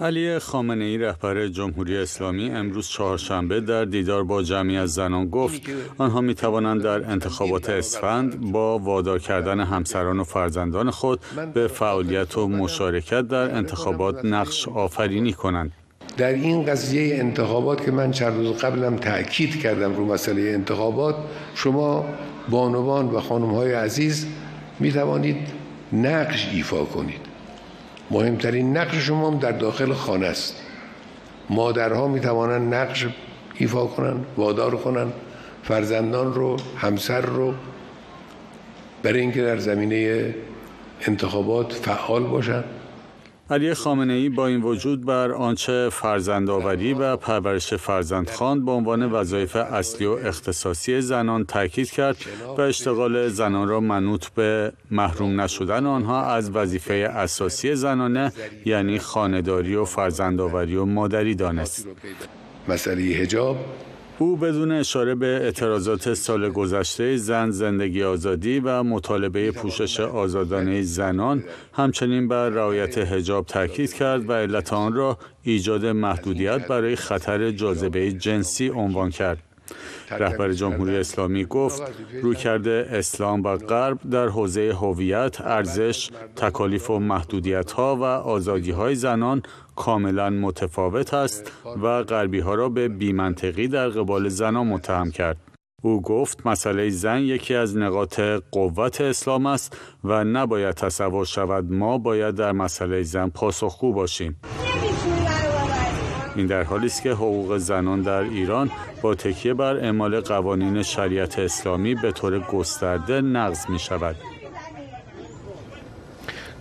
علی 0.00 0.38
خامنه 0.38 0.84
ای 0.84 0.98
رهبر 0.98 1.48
جمهوری 1.48 1.96
اسلامی 1.96 2.50
امروز 2.50 2.88
چهارشنبه 2.88 3.60
در 3.60 3.84
دیدار 3.84 4.24
با 4.24 4.42
جمعی 4.42 4.76
از 4.76 4.94
زنان 4.94 5.28
گفت 5.28 5.62
آنها 5.98 6.20
می 6.20 6.34
توانند 6.34 6.82
در 6.82 7.10
انتخابات 7.10 7.70
اسفند 7.70 8.52
با 8.52 8.78
وادار 8.78 9.18
کردن 9.18 9.60
همسران 9.60 10.20
و 10.20 10.24
فرزندان 10.24 10.90
خود 10.90 11.20
به 11.54 11.68
فعالیت 11.68 12.38
و 12.38 12.48
مشارکت 12.48 13.28
در 13.28 13.54
انتخابات 13.54 14.24
نقش 14.24 14.68
آفرینی 14.68 15.32
کنند. 15.32 15.72
در 16.16 16.32
این 16.32 16.66
قضیه 16.66 17.16
انتخابات 17.16 17.84
که 17.84 17.90
من 17.90 18.10
چند 18.10 18.34
روز 18.34 18.56
قبلم 18.56 18.96
تاکید 18.96 19.60
کردم 19.60 19.94
رو 19.94 20.04
مسئله 20.04 20.42
انتخابات 20.42 21.14
شما 21.54 22.04
بانوان 22.48 23.06
و 23.06 23.20
خانم 23.20 23.50
های 23.54 23.72
عزیز 23.72 24.26
می 24.80 24.92
توانید 24.92 25.36
نقش 25.92 26.48
ایفا 26.52 26.84
کنید 26.84 27.27
مهمترین 28.10 28.76
نقش 28.76 28.94
شما 28.96 29.30
هم 29.30 29.38
در 29.38 29.52
داخل 29.52 29.92
خانه 29.92 30.26
است. 30.26 30.62
مادرها 31.50 32.08
می 32.08 32.20
توانند 32.20 32.74
نقش 32.74 33.06
ایفا 33.54 33.86
کنند 33.86 34.26
وادار 34.36 34.76
کنند 34.76 35.12
فرزندان 35.62 36.34
رو 36.34 36.56
همسر 36.76 37.20
رو 37.20 37.54
برای 39.02 39.20
اینکه 39.20 39.42
در 39.42 39.58
زمینه 39.58 40.34
انتخابات 41.06 41.72
فعال 41.72 42.22
باشند. 42.22 42.64
علی 43.50 43.74
خامنه 43.74 44.12
ای 44.12 44.28
با 44.28 44.46
این 44.46 44.62
وجود 44.62 45.06
بر 45.06 45.32
آنچه 45.32 45.88
فرزندآوری 45.92 46.92
و 46.92 47.16
پرورش 47.16 47.74
فرزند 47.74 48.30
خواند 48.30 48.64
به 48.64 48.70
عنوان 48.70 49.12
وظایف 49.12 49.56
اصلی 49.56 50.06
و 50.06 50.10
اختصاصی 50.10 51.00
زنان 51.00 51.44
تاکید 51.44 51.90
کرد 51.90 52.16
و 52.58 52.60
اشتغال 52.60 53.28
زنان 53.28 53.68
را 53.68 53.80
منوط 53.80 54.28
به 54.28 54.72
محروم 54.90 55.40
نشدن 55.40 55.86
آنها 55.86 56.24
از 56.24 56.50
وظیفه 56.50 56.94
اساسی 56.94 57.74
زنانه 57.74 58.32
یعنی 58.64 58.98
خانهداری 58.98 59.74
و 59.74 59.84
فرزندآوری 59.84 60.76
و 60.76 60.84
مادری 60.84 61.34
دانست. 61.34 61.88
مسئله 62.68 63.02
هجاب 63.02 63.56
او 64.20 64.36
بدون 64.36 64.72
اشاره 64.72 65.14
به 65.14 65.26
اعتراضات 65.26 66.14
سال 66.14 66.50
گذشته 66.50 67.16
زن 67.16 67.50
زندگی 67.50 68.02
آزادی 68.02 68.60
و 68.60 68.82
مطالبه 68.82 69.50
پوشش 69.50 70.00
آزادانه 70.00 70.82
زنان 70.82 71.44
همچنین 71.72 72.28
بر 72.28 72.48
رعایت 72.48 72.98
حجاب 72.98 73.46
تاکید 73.46 73.92
کرد 73.92 74.30
و 74.30 74.32
علت 74.32 74.72
آن 74.72 74.92
را 74.92 75.18
ایجاد 75.42 75.86
محدودیت 75.86 76.68
برای 76.68 76.96
خطر 76.96 77.50
جاذبه 77.50 78.12
جنسی 78.12 78.68
عنوان 78.68 79.10
کرد. 79.10 79.42
رهبر 80.10 80.52
جمهوری 80.52 80.96
اسلامی 80.96 81.44
گفت 81.44 81.82
رویکرد 82.22 82.68
اسلام 82.68 83.42
و 83.42 83.56
غرب 83.56 84.10
در 84.10 84.28
حوزه 84.28 84.72
هویت، 84.80 85.40
ارزش، 85.40 86.10
تکالیف 86.36 86.90
و 86.90 86.98
محدودیت 86.98 87.72
ها 87.72 87.96
و 87.96 88.04
آزادی 88.04 88.70
های 88.70 88.94
زنان 88.94 89.42
کاملا 89.78 90.30
متفاوت 90.30 91.14
است 91.14 91.52
و 91.82 92.02
غربی 92.02 92.38
ها 92.38 92.54
را 92.54 92.68
به 92.68 92.88
بیمنطقی 92.88 93.68
در 93.68 93.88
قبال 93.88 94.28
زنان 94.28 94.66
متهم 94.66 95.10
کرد. 95.10 95.36
او 95.82 96.02
گفت 96.02 96.46
مسئله 96.46 96.90
زن 96.90 97.20
یکی 97.20 97.54
از 97.54 97.76
نقاط 97.76 98.20
قوت 98.50 99.00
اسلام 99.00 99.46
است 99.46 99.76
و 100.04 100.24
نباید 100.24 100.74
تصور 100.74 101.24
شود 101.24 101.72
ما 101.72 101.98
باید 101.98 102.34
در 102.34 102.52
مسئله 102.52 103.02
زن 103.02 103.28
پاسخگو 103.28 103.92
باشیم. 103.92 104.36
این 106.36 106.46
در 106.46 106.62
حالی 106.62 106.86
است 106.86 107.02
که 107.02 107.12
حقوق 107.12 107.56
زنان 107.56 108.02
در 108.02 108.20
ایران 108.20 108.70
با 109.02 109.14
تکیه 109.14 109.54
بر 109.54 109.76
اعمال 109.76 110.20
قوانین 110.20 110.82
شریعت 110.82 111.38
اسلامی 111.38 111.94
به 111.94 112.12
طور 112.12 112.38
گسترده 112.38 113.20
نقض 113.20 113.70
می 113.70 113.78
شود. 113.78 114.16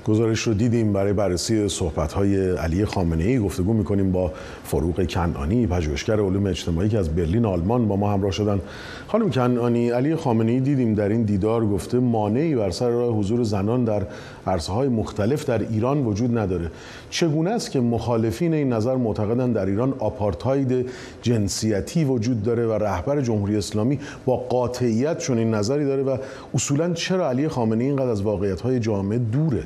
گزارش 0.07 0.39
رو 0.39 0.53
دیدیم 0.53 0.93
برای 0.93 1.13
بررسی 1.13 1.69
صحبت 1.69 2.13
های 2.13 2.51
علی 2.51 2.85
خامنه 2.85 3.23
ای 3.23 3.39
گفتگو 3.39 3.73
می‌کنیم 3.73 4.11
با 4.11 4.31
فروغ 4.63 5.07
کنعانی 5.09 5.67
پژوهشگر 5.67 6.19
علوم 6.19 6.47
اجتماعی 6.47 6.89
که 6.89 6.97
از 6.97 7.15
برلین 7.15 7.45
آلمان 7.45 7.87
با 7.87 7.95
ما 7.95 8.13
همراه 8.13 8.31
شدن. 8.31 8.59
خانم 9.07 9.29
کنعانی 9.29 9.89
علی 9.89 10.15
خامنه 10.15 10.51
ای 10.51 10.59
دیدیم 10.59 10.93
در 10.93 11.09
این 11.09 11.23
دیدار 11.23 11.65
گفته 11.65 11.99
مانعی 11.99 12.55
بر 12.55 12.69
سر 12.69 12.89
راه 12.89 13.17
حضور 13.17 13.43
زنان 13.43 13.83
در 13.83 14.03
عرصه 14.47 14.73
های 14.73 14.87
مختلف 14.87 15.45
در 15.45 15.59
ایران 15.59 16.05
وجود 16.05 16.37
نداره. 16.37 16.71
چگونه 17.09 17.49
است 17.49 17.71
که 17.71 17.79
مخالفین 17.79 18.53
این 18.53 18.73
نظر 18.73 18.95
معتقدند 18.95 19.55
در 19.55 19.65
ایران 19.65 19.93
آپارتاید 19.99 20.89
جنسیتی 21.21 22.03
وجود 22.05 22.43
داره 22.43 22.65
و 22.65 22.73
رهبر 22.73 23.21
جمهوری 23.21 23.57
اسلامی 23.57 23.99
با 24.25 24.37
قاطعیت 24.37 25.17
چون 25.17 25.37
این 25.37 25.53
نظری 25.53 25.85
داره 25.85 26.03
و 26.03 26.17
اصولا 26.53 26.93
چرا 26.93 27.29
علی 27.29 27.47
خامنه 27.47 27.83
ای 27.83 27.89
اینقدر 27.89 28.09
از 28.09 28.21
واقعیت 28.21 28.61
های 28.61 28.79
جامعه 28.79 29.17
دوره؟ 29.17 29.63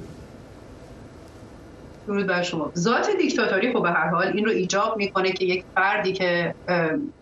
درود 2.07 2.27
بر 2.27 2.41
شما. 2.41 2.71
ذات 2.77 3.09
دیکتاتوری 3.17 3.73
خب 3.73 3.81
به 3.81 3.89
هر 3.89 4.09
حال 4.09 4.27
این 4.27 4.45
رو 4.45 4.51
ایجاب 4.51 4.97
می‌کنه 4.97 5.31
که 5.31 5.45
یک 5.45 5.65
فردی 5.75 6.13
که 6.13 6.55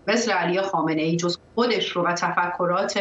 مثل 0.07 0.31
علی 0.31 0.61
خامنه 0.61 1.01
ای 1.01 1.15
جز 1.15 1.37
خودش 1.57 1.91
رو 1.91 2.03
و 2.03 2.13
تفکرات 2.13 2.99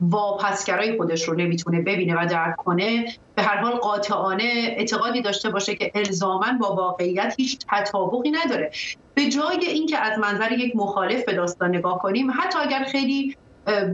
واپسگرای 0.00 0.96
خودش 0.96 1.28
رو 1.28 1.34
نمی‌تونه 1.34 1.80
ببینه 1.82 2.22
و 2.22 2.26
درک 2.26 2.56
کنه 2.56 3.04
به 3.34 3.42
هر 3.42 3.56
حال 3.56 3.72
قاطعانه 3.72 4.74
اعتقادی 4.76 5.22
داشته 5.22 5.50
باشه 5.50 5.74
که 5.74 5.90
الزاما 5.94 6.46
با 6.60 6.74
واقعیت 6.74 7.34
هیچ 7.38 7.58
تطابقی 7.70 8.30
نداره. 8.30 8.70
به 9.14 9.28
جای 9.28 9.66
اینکه 9.66 9.98
از 9.98 10.18
منظر 10.18 10.52
یک 10.52 10.76
مخالف 10.76 11.24
به 11.24 11.32
داستان 11.32 11.76
نگاه 11.76 11.98
کنیم 11.98 12.30
حتی 12.30 12.58
اگر 12.58 12.84
خیلی 12.84 13.34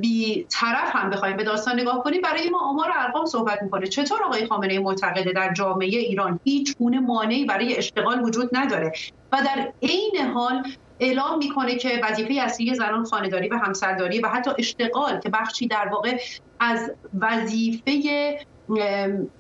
بی 0.00 0.46
طرف 0.50 0.96
هم 0.96 1.10
بخوایم 1.10 1.36
به 1.36 1.44
داستان 1.44 1.80
نگاه 1.80 2.02
کنیم 2.02 2.20
برای 2.20 2.50
ما 2.50 2.58
آمار 2.60 2.90
ارقام 2.94 3.26
صحبت 3.26 3.62
می‌کنه. 3.62 3.86
چطور 3.86 4.22
آقای 4.22 4.46
خامنه 4.46 4.78
معتقده 4.78 5.32
در 5.32 5.52
جامعه 5.52 5.88
ایران 5.88 6.40
هیچ 6.44 6.76
گونه 6.76 7.00
مانعی 7.00 7.44
برای 7.44 7.76
اشتغال 7.76 8.22
وجود 8.22 8.48
نداره؟ 8.52 8.92
و 9.32 9.38
در 9.44 9.72
عین 9.82 10.32
حال 10.34 10.62
اعلام 11.00 11.38
می‌کنه 11.38 11.74
که 11.76 12.00
وظیفه 12.02 12.34
اصلی 12.40 12.74
زنان 12.74 13.04
خانهداری 13.04 13.48
و 13.48 13.56
همسرداری 13.56 14.20
و 14.20 14.28
حتی 14.28 14.50
اشتغال 14.58 15.20
که 15.20 15.28
بخشی 15.28 15.66
در 15.66 15.88
واقع 15.92 16.18
از 16.60 16.90
وظیفه 17.20 17.92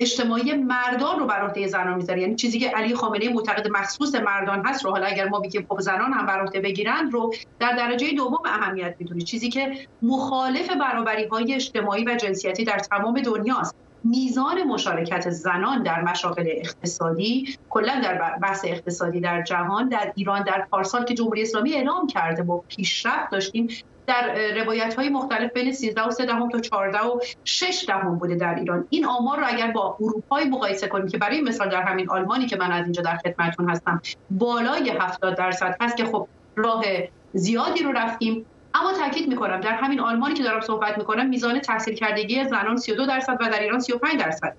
اجتماعی 0.00 0.52
مردان 0.52 1.18
رو 1.18 1.26
بر 1.26 1.42
عهده 1.46 1.66
زنان 1.66 1.94
می‌ذاره. 1.94 2.20
یعنی 2.20 2.34
چیزی 2.34 2.58
که 2.58 2.68
علی 2.68 2.94
خامنه 2.94 3.28
معتقد 3.28 3.68
مخصوص 3.68 4.14
مردان 4.14 4.66
هست 4.66 4.84
رو 4.84 4.90
حالا 4.90 5.06
اگر 5.06 5.28
ما 5.28 5.40
بگیم 5.40 5.66
خب 5.68 5.80
زنان 5.80 6.12
هم 6.12 6.26
بر 6.26 6.40
عهده 6.40 6.60
بگیرند 6.60 7.12
رو 7.12 7.34
در 7.58 7.72
درجه 7.72 8.12
دوم 8.12 8.42
اهمیت 8.44 8.94
می‌دونه. 8.98 9.20
چیزی 9.20 9.48
که 9.48 9.88
مخالف 10.02 10.70
برابری 10.70 11.24
های 11.24 11.54
اجتماعی 11.54 12.04
و 12.04 12.14
جنسیتی 12.14 12.64
در 12.64 12.78
تمام 12.78 13.20
دنیاست. 13.20 13.81
میزان 14.04 14.62
مشارکت 14.62 15.30
زنان 15.30 15.82
در 15.82 16.02
مشاغل 16.02 16.44
اقتصادی 16.46 17.56
کلا 17.70 18.00
در 18.02 18.38
بحث 18.42 18.64
اقتصادی 18.68 19.20
در 19.20 19.42
جهان 19.42 19.88
در 19.88 20.12
ایران 20.14 20.42
در 20.42 20.66
پارسال 20.70 21.04
که 21.04 21.14
جمهوری 21.14 21.42
اسلامی 21.42 21.74
اعلام 21.74 22.06
کرده 22.06 22.42
با 22.42 22.64
پیشرفت 22.68 23.30
داشتیم 23.30 23.68
در 24.06 24.34
روایت 24.54 24.94
های 24.94 25.08
مختلف 25.08 25.52
بین 25.52 25.72
13 25.72 26.02
و 26.02 26.10
3 26.10 26.26
دهم 26.26 26.48
تا 26.48 26.60
14 26.60 26.98
و 26.98 27.20
6 27.44 27.84
دهم 27.88 28.18
بوده 28.18 28.34
در 28.34 28.54
ایران. 28.54 28.86
این 28.90 29.06
آمار 29.06 29.38
رو 29.38 29.44
اگر 29.46 29.70
با 29.70 29.96
اروپای 30.00 30.44
مقایسه 30.44 30.88
کنیم 30.88 31.08
که 31.08 31.18
برای 31.18 31.40
مثال 31.40 31.68
در 31.68 31.82
همین 31.82 32.10
آلمانی 32.10 32.46
که 32.46 32.56
من 32.56 32.72
از 32.72 32.84
اینجا 32.84 33.02
در 33.02 33.16
خدمتتون 33.16 33.70
هستم 33.70 34.00
بالای 34.30 34.90
70 35.00 35.36
درصد 35.36 35.76
هست 35.80 35.96
که 35.96 36.04
خب 36.04 36.28
راه 36.56 36.84
زیادی 37.32 37.82
رو 37.82 37.92
رفتیم. 37.92 38.46
اما 38.74 38.92
تاکید 38.92 39.28
می‌کنم 39.28 39.60
در 39.60 39.74
همین 39.74 40.00
آلمانی 40.00 40.34
که 40.34 40.42
دارم 40.42 40.60
صحبت 40.60 40.98
می‌کنم 40.98 41.28
میزان 41.28 41.60
تحصیل 41.60 41.94
کردگی 41.94 42.44
زنان 42.44 42.76
32 42.76 43.06
درصد 43.06 43.36
و 43.40 43.48
در 43.48 43.60
ایران 43.60 43.80
35 43.80 44.20
درصد. 44.20 44.56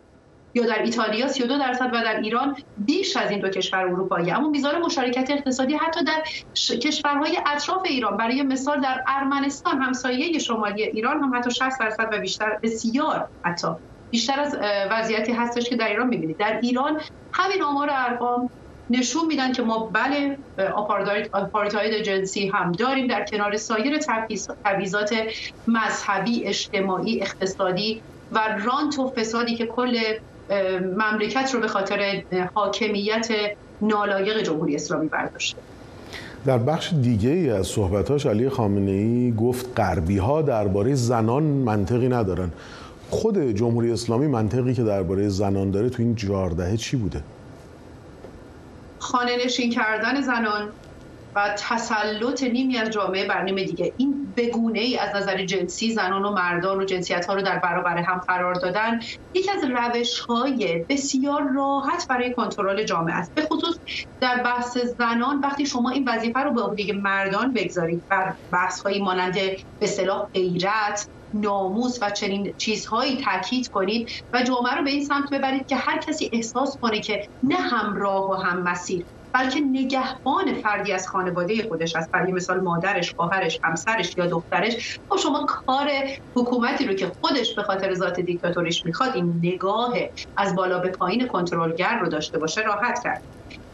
یا 0.56 0.66
در 0.66 0.82
ایتالیا 0.84 1.28
32 1.28 1.58
درصد 1.58 1.90
و 1.94 2.04
در 2.04 2.20
ایران 2.20 2.56
بیش 2.78 3.18
از 3.18 3.32
این 3.32 3.40
دو 3.40 3.50
کشور 3.50 3.80
اروپایی. 3.80 4.32
اما 4.32 4.50
میزان 4.50 4.82
مشارکت 4.82 5.32
اقتصادی 5.32 5.76
حتی 5.76 6.04
در 6.04 6.24
کشورهای 6.82 7.40
اطراف 7.46 7.82
ایران 7.86 8.18
برای 8.18 8.42
مثال 8.42 8.82
در 8.82 9.04
ارمنستان 9.08 9.82
همسایه 9.82 10.40
شمالی 10.40 10.84
ایران 10.84 11.24
هم 11.24 11.36
حتی 11.36 11.52
60 11.52 11.80
درصد 11.80 12.10
و 12.12 12.20
بیشتر 12.20 12.60
بسیار 12.64 13.30
حتی. 13.46 13.68
بیشتر 14.14 14.40
از 14.40 14.58
وضعیتی 14.92 15.32
هستش 15.32 15.70
که 15.70 15.76
در 15.76 15.88
ایران 15.88 16.08
می‌بینید. 16.08 16.38
در 16.38 16.60
ایران 16.64 17.02
همین 17.34 17.64
آمار 17.64 17.90
ارقام 17.92 18.50
نشون 18.90 19.26
میدن 19.26 19.52
که 19.52 19.62
ما 19.62 19.90
بله 19.94 20.38
آپارتاید 21.34 22.04
جنسی 22.04 22.48
هم 22.48 22.72
داریم 22.72 23.08
در 23.08 23.26
کنار 23.26 23.58
سایر 23.58 23.98
تبعیضات 24.64 25.14
مذهبی 25.68 26.46
اجتماعی 26.46 27.22
اقتصادی 27.22 28.02
و 28.32 28.40
رانت 28.66 29.00
و 29.00 29.10
فسادی 29.10 29.56
که 29.56 29.66
کل 29.66 30.00
مملکت 30.98 31.54
رو 31.54 31.60
به 31.60 31.68
خاطر 31.68 32.24
حاکمیت 32.54 33.28
نالایق 33.82 34.42
جمهوری 34.42 34.76
اسلامی 34.76 35.08
برداشته 35.08 35.58
در 36.46 36.58
بخش 36.58 36.94
دیگه 37.02 37.30
ای 37.30 37.50
از 37.50 37.68
صحبتاش 37.68 38.26
علی 38.26 38.50
خامنه 38.50 38.92
ای 38.92 39.34
گفت 39.40 39.80
غربی 39.80 40.18
ها 40.18 40.42
درباره 40.42 40.96
زنان 40.96 41.44
منطقی 41.44 42.10
ندارن 42.10 42.52
خود 43.10 43.52
جمهوری 43.52 43.92
اسلامی 43.92 44.28
منطقی 44.28 44.74
که 44.74 44.84
درباره 44.84 45.30
زنان 45.30 45.72
داره 45.72 45.90
تو 45.90 46.04
این 46.04 46.16
جاردهه 46.16 46.78
چی 46.78 46.98
بوده؟ 46.98 47.24
خانه 49.04 49.46
نشین 49.46 49.70
کردن 49.70 50.22
زنان 50.22 50.74
و 51.36 51.56
تسلط 51.58 52.44
نیمی 52.44 52.78
از 52.78 52.90
جامعه 52.90 53.28
بر 53.28 53.44
نیم 53.44 53.56
دیگه. 53.56 53.94
این 53.98 54.34
بگونه 54.38 54.80
ای 54.80 54.98
از 54.98 55.16
نظر 55.16 55.46
جنسی 55.46 55.94
زنان 55.94 56.26
و 56.26 56.32
مردان 56.32 56.80
و 56.80 56.86
جنسیت 56.86 57.26
ها 57.26 57.34
رو 57.34 57.42
در 57.42 57.60
برابر 57.60 57.98
هم 57.98 58.22
قرار 58.28 58.54
دادن 58.54 59.00
یکی 59.34 59.52
از 59.52 59.64
روش 59.64 60.20
های 60.20 60.86
بسیار 60.90 61.44
راحت 61.56 62.06
برای 62.10 62.34
کنترل 62.34 62.84
جامعه 62.84 63.16
است. 63.16 63.32
به 63.36 63.42
خصوص 63.42 63.78
در 64.22 64.44
بحث 64.44 64.78
زنان 64.78 65.40
وقتی 65.40 65.66
شما 65.66 65.90
این 65.90 66.10
وظیفه 66.10 66.40
رو 66.40 66.54
به 66.54 66.62
عهده 66.62 66.94
مردان 66.94 67.54
بگذارید 67.54 68.04
بر 68.10 68.36
بحث 68.52 68.82
هایی 68.82 69.02
مانند 69.02 69.38
به 69.80 69.88
صلاح 69.88 70.28
غیرت 70.34 71.08
ناموس 71.34 71.98
و 72.02 72.10
چنین 72.10 72.54
چیزهایی 72.58 73.22
تاکید 73.24 73.68
کنید 73.68 74.10
و 74.34 74.44
جامعه 74.44 74.76
رو 74.76 74.84
به 74.84 74.92
این 74.92 75.06
سمت 75.06 75.30
ببرید 75.32 75.66
که 75.66 75.76
هر 75.76 75.98
کسی 76.00 76.30
احساس 76.34 76.78
کنه 76.82 77.00
که 77.00 77.26
نه 77.44 77.56
همراه 77.56 78.30
و 78.30 78.34
هم 78.34 78.64
مسیر 78.64 79.06
بلکه 79.34 79.60
نگهبان 79.60 80.54
فردی 80.64 80.92
از 80.94 81.08
خانواده 81.08 81.68
خودش 81.68 81.96
است. 81.96 82.10
برای 82.14 82.32
مثال 82.32 82.60
مادرش 82.62 83.14
خواهرش 83.16 83.58
همسرش 83.64 84.14
یا 84.18 84.26
دخترش. 84.28 85.00
خب 85.10 85.18
شما 85.18 85.46
کار 85.68 85.92
حکومتی 86.36 86.86
رو 86.86 86.94
که 86.94 87.12
خودش 87.22 87.56
به 87.56 87.64
خاطر 87.64 87.94
ذات 87.94 88.20
دیکتاتوریش 88.20 88.86
می‌خواد 88.86 89.16
این 89.16 89.40
نگاه 89.44 89.94
از 90.38 90.56
بالا 90.56 90.80
به 90.80 90.90
پایین 90.90 91.28
کنترلگر 91.28 92.00
رو 92.00 92.10
داشته 92.10 92.40
باشه 92.40 92.62
راحت 92.62 93.00
کرد. 93.04 93.24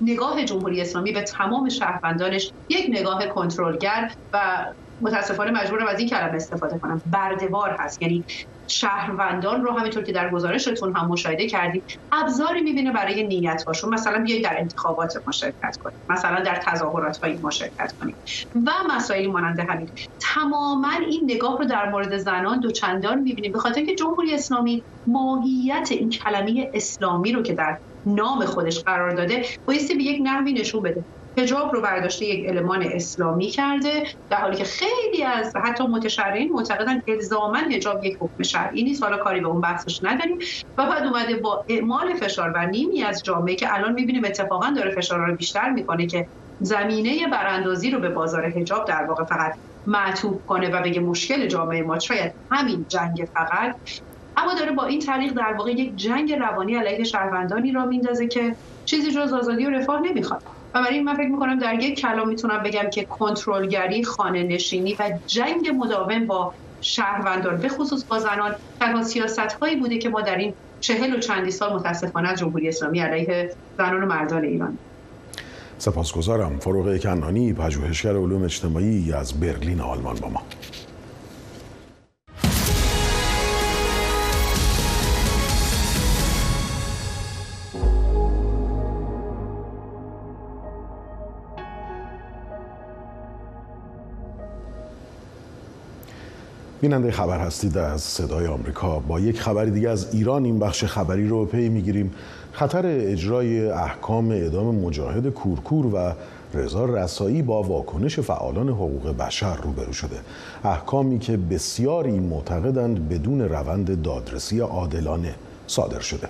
نگاه 0.01 0.43
جمهوری 0.45 0.81
اسلامی 0.81 1.11
به 1.11 1.21
تمام 1.21 1.69
شهروندانش 1.69 2.51
یک 2.69 2.85
نگاه 2.89 3.27
کنترلگر 3.27 4.11
و 4.33 4.65
متاسفانه 5.01 5.51
مجبورم 5.51 5.87
از 5.87 5.99
این 5.99 6.09
کلمه 6.09 6.35
استفاده 6.35 6.79
کنم. 6.79 7.01
بردبار 7.05 7.75
هست. 7.79 8.01
یعنی 8.01 8.25
شهروندان 8.71 9.61
رو 9.63 9.71
همینطور 9.71 10.03
که 10.03 10.11
در 10.11 10.29
گزارشتون 10.29 10.95
هم 10.95 11.07
مشاهده 11.07 11.47
کردید 11.49 11.85
ابزاری 12.11 12.61
می‌بینه 12.61 12.91
برای 12.91 13.27
نیت 13.27 13.63
هاشون 13.67 13.93
مثلا 13.93 14.23
بیایید 14.23 14.43
در 14.43 14.55
انتخابات 14.59 15.13
مشارکت 15.27 15.77
کنید 15.79 15.95
مثلا 16.09 16.41
در 16.41 16.55
تظاهرات 16.55 17.17
های 17.23 17.37
مشارکت 17.37 17.93
کنید 18.01 18.17
و 18.55 18.71
مسائلی 18.95 19.27
مانند 19.27 19.59
همین. 19.59 19.89
تماما 20.35 20.91
این 21.09 21.21
نگاه 21.23 21.57
رو 21.57 21.65
در 21.65 21.89
مورد 21.89 22.17
زنان 22.17 22.59
دو 22.59 22.71
چندان 22.71 23.19
می‌بینیم. 23.19 23.51
به 23.51 23.59
خاطر 23.59 23.85
که 23.85 23.95
جمهوری 23.95 24.33
اسلامی 24.33 24.85
ماهیت 25.07 25.87
این 25.91 26.09
کلمه 26.09 26.71
اسلامی 26.73 27.31
رو 27.31 27.41
که 27.43 27.53
در 27.53 27.79
نام 28.05 28.45
خودش 28.45 28.83
قرار 28.83 29.11
داده 29.15 29.45
بایستی 29.67 29.95
به 29.95 30.03
یک 30.03 30.21
نحوی 30.23 30.53
نشون 30.53 30.81
بده. 30.83 31.05
هجاب 31.39 31.75
رو 31.75 31.81
برداشته 31.81 32.25
یک 32.25 32.49
المان 32.49 32.83
اسلامی 32.83 33.47
کرده 33.47 34.03
در 34.29 34.37
حالی 34.37 34.57
که 34.57 34.63
خیلی 34.63 35.23
از 35.23 35.53
حتی 35.55 35.87
متشرعین 35.87 36.51
معتقدن 36.51 37.01
الزاما 37.07 37.57
هجاب 37.57 38.03
یک 38.03 38.17
حکم 38.21 38.43
شرعی 38.43 38.83
نیست 38.83 39.03
حالا 39.03 39.17
کاری 39.17 39.41
به 39.41 39.47
اون 39.47 39.61
بحثش 39.61 39.99
نداریم. 40.03 40.37
و 40.77 40.85
بعد 40.85 41.03
اومده 41.03 41.35
با 41.35 41.65
اعمال 41.69 42.13
فشار 42.13 42.51
و 42.55 42.65
نیمی 42.65 43.03
از 43.03 43.23
جامعه 43.23 43.55
که 43.55 43.73
الان 43.73 43.93
می‌بینیم 43.93 44.25
اتفاقا 44.25 44.69
داره 44.75 44.91
فشار 44.91 45.19
رو 45.19 45.35
بیشتر 45.35 45.69
می‌کنه 45.69 46.07
که 46.07 46.27
زمینه 46.59 47.27
براندازی 47.31 47.91
رو 47.91 47.99
به 47.99 48.09
بازار 48.09 48.45
هجاب 48.45 48.85
در 48.87 49.03
واقع 49.03 49.23
فقط 49.23 49.53
معطوب 49.85 50.43
کنه 50.45 50.69
و 50.69 50.81
بگه 50.81 50.99
مشکل 51.01 51.47
جامعه 51.47 51.81
ما 51.81 51.99
شاید 51.99 52.35
همین 52.51 52.85
جنگ 52.89 53.27
فقط. 53.33 53.75
اما 54.35 54.53
داره 54.53 54.71
با 54.71 54.85
این 54.85 54.99
طریق 54.99 55.33
در 55.33 55.53
واقع 55.53 55.71
یک 55.71 55.95
جنگ 55.95 56.33
روانی 56.33 56.75
علیه 56.75 57.03
شهروندانی 57.03 57.71
را 57.71 57.85
میندازه 57.85 58.27
که 58.27 58.55
چیزی 58.85 59.11
جز 59.11 59.33
آزادی 59.33 59.65
و 59.65 59.69
رفاه 59.69 60.01
نمی‌خواد. 60.01 60.41
و 60.73 60.81
برای 60.81 60.93
این 60.93 61.03
من 61.03 61.13
فکر 61.13 61.27
می‌کنم 61.27 61.59
در 61.59 61.73
یک 61.73 61.99
کلام 61.99 62.29
می‌تونم 62.29 62.63
بگم 62.63 62.89
که 62.89 63.05
کنترلگری 63.05 64.03
خانه 64.03 64.43
نشینی 64.43 64.95
و 64.99 65.11
جنگ 65.27 65.71
مداوم 65.75 66.27
با 66.27 66.53
شهروندان 66.81 67.57
به 67.57 67.69
خصوص 67.69 68.03
با 68.03 68.19
زنان 68.19 68.55
تنها 68.79 69.03
سیاست 69.03 69.39
هایی 69.39 69.75
بوده 69.75 69.97
که 69.97 70.09
ما 70.09 70.21
در 70.21 70.37
این 70.37 70.53
چهل 70.79 71.15
و 71.15 71.19
چندی 71.19 71.51
سال 71.51 71.73
متاسفانه 71.73 72.35
جمهوری 72.35 72.67
اسلامی 72.67 72.99
علیه 72.99 73.51
زنان 73.77 74.03
و 74.03 74.05
مردان 74.05 74.43
ایران. 74.43 74.77
سپاسگزارم. 75.77 76.59
فروغ 76.59 76.97
کنانی 76.97 77.53
پژوهشگر 77.53 78.09
علوم 78.09 78.43
اجتماعی 78.43 79.13
از 79.13 79.39
برلین 79.39 79.81
آلمان 79.81 80.15
با 80.15 80.29
ما. 80.29 80.41
بیننده 96.81 97.11
خبر 97.11 97.39
هستید 97.39 97.77
از 97.77 98.01
صدای 98.01 98.47
آمریکا. 98.47 98.99
با 98.99 99.19
یک 99.19 99.41
خبر 99.41 99.65
دیگه 99.65 99.89
از 99.89 100.07
ایران 100.13 100.45
این 100.45 100.59
بخش 100.59 100.83
خبری 100.83 101.27
رو 101.27 101.45
پی 101.45 101.69
می‌گیریم. 101.69 102.11
خطر 102.51 102.85
اجرای 102.85 103.69
احکام 103.69 104.31
اعدام 104.31 104.75
مجاهد 104.75 105.29
کورکور 105.29 105.85
و 105.85 106.13
رضا 106.53 106.85
رسایی 106.85 107.41
با 107.41 107.63
واکنش 107.63 108.19
فعالان 108.19 108.69
حقوق 108.69 109.17
بشر 109.17 109.55
روبرو 109.55 109.93
شده. 109.93 110.15
احکامی 110.63 111.19
که 111.19 111.37
بسیاری 111.37 112.19
معتقدند 112.19 113.09
بدون 113.09 113.41
روند 113.41 114.01
دادرسی 114.01 114.59
عادلانه 114.59 115.35
صادر 115.67 115.99
شده. 115.99 116.29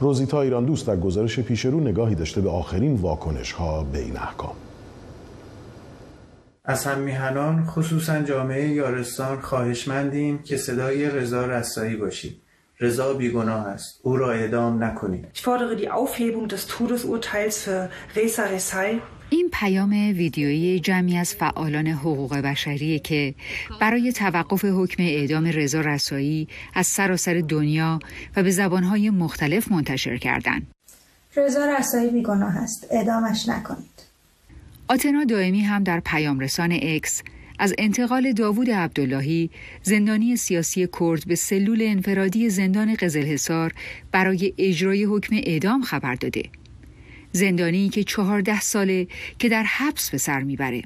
روزیتا 0.00 0.42
ایران 0.42 0.64
دوست 0.64 0.86
در 0.86 0.96
گزارش 0.96 1.40
پیش 1.40 1.64
رو 1.64 1.80
نگاهی 1.80 2.14
داشته 2.14 2.40
به 2.40 2.50
آخرین 2.50 2.94
واکنش 2.94 3.52
ها 3.52 3.84
به 3.92 3.98
این 3.98 4.16
احکام. 4.16 4.54
از 6.70 6.86
هم 6.86 6.98
میهنان 6.98 7.64
خصوصا 7.64 8.22
جامعه 8.22 8.68
یارستان 8.68 9.40
خواهشمندیم 9.40 10.42
که 10.42 10.56
صدای 10.56 11.10
رضا 11.10 11.46
رسایی 11.46 11.96
باشید 11.96 12.40
رضا 12.80 13.14
بیگناه 13.14 13.66
است 13.66 14.00
او 14.02 14.16
را 14.16 14.32
اعدام 14.32 14.84
نکنید 14.84 15.26
Ich 15.34 15.42
fordere 15.42 15.76
die 15.76 15.90
Aufhebung 15.90 16.48
des 16.48 16.66
Todesurteils 16.66 17.56
für 17.64 17.90
Reza 18.16 18.44
Resai 18.54 19.00
این 19.30 19.50
پیام 19.52 19.90
ویدیویی 19.90 20.80
جمعی 20.80 21.16
از 21.16 21.34
فعالان 21.34 21.86
حقوق 21.86 22.36
بشری 22.36 22.98
که 22.98 23.34
برای 23.80 24.12
توقف 24.12 24.64
حکم 24.64 25.02
اعدام 25.02 25.46
رضا 25.46 25.80
رسایی 25.80 26.48
از 26.74 26.86
سراسر 26.86 27.42
دنیا 27.48 27.98
و 28.36 28.42
به 28.42 28.50
زبانهای 28.50 29.10
مختلف 29.10 29.72
منتشر 29.72 30.16
کردند. 30.16 30.66
رضا 31.36 31.66
رسایی 31.78 32.10
بیگناه 32.10 32.56
است. 32.56 32.86
اعدامش 32.90 33.48
نکنید. 33.48 33.89
آتنا 34.90 35.24
دائمی 35.24 35.60
هم 35.60 35.84
در 35.84 36.00
پیام 36.00 36.40
رسان 36.40 36.78
اکس 36.82 37.22
از 37.58 37.74
انتقال 37.78 38.32
داوود 38.32 38.70
عبداللهی 38.70 39.50
زندانی 39.82 40.36
سیاسی 40.36 40.88
کرد 41.00 41.26
به 41.26 41.34
سلول 41.34 41.82
انفرادی 41.82 42.50
زندان 42.50 42.94
قزلحصار 42.94 43.72
برای 44.12 44.54
اجرای 44.58 45.04
حکم 45.04 45.36
اعدام 45.36 45.82
خبر 45.82 46.14
داده. 46.14 46.42
زندانی 47.32 47.88
که 47.88 48.04
چهارده 48.04 48.60
ساله 48.60 49.06
که 49.38 49.48
در 49.48 49.62
حبس 49.62 50.10
به 50.10 50.18
سر 50.18 50.40
می‌بره. 50.40 50.82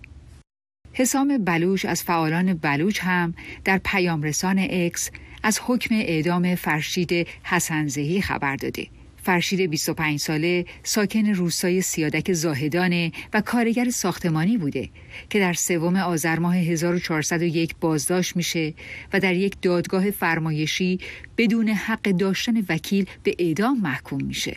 حسام 0.93 1.39
بلوش 1.39 1.85
از 1.85 2.03
فعالان 2.03 2.55
بلوچ 2.55 3.01
هم 3.03 3.35
در 3.65 3.81
پیام 3.85 4.23
رسان 4.23 4.67
اکس 4.71 5.11
از 5.43 5.61
حکم 5.63 5.95
اعدام 5.95 6.55
فرشید 6.55 7.27
حسنزهی 7.43 8.21
خبر 8.21 8.57
داده. 8.57 8.87
فرشید 9.25 9.71
25 9.71 10.19
ساله 10.19 10.65
ساکن 10.83 11.27
روستای 11.27 11.81
سیادک 11.81 12.33
زاهدانه 12.33 13.13
و 13.35 13.41
کارگر 13.41 13.91
ساختمانی 13.91 14.57
بوده 14.57 14.89
که 15.31 15.39
در 15.39 15.53
سوم 15.53 15.97
آذر 15.97 16.39
ماه 16.39 16.57
1401 16.57 17.75
بازداشت 17.81 18.37
میشه 18.37 18.75
و 19.13 19.21
در 19.21 19.35
یک 19.35 19.57
دادگاه 19.63 20.11
فرمایشی 20.11 20.99
بدون 21.39 21.69
حق 21.69 22.03
داشتن 22.03 22.53
وکیل 22.69 23.07
به 23.23 23.35
اعدام 23.39 23.81
محکوم 23.81 24.25
میشه. 24.25 24.57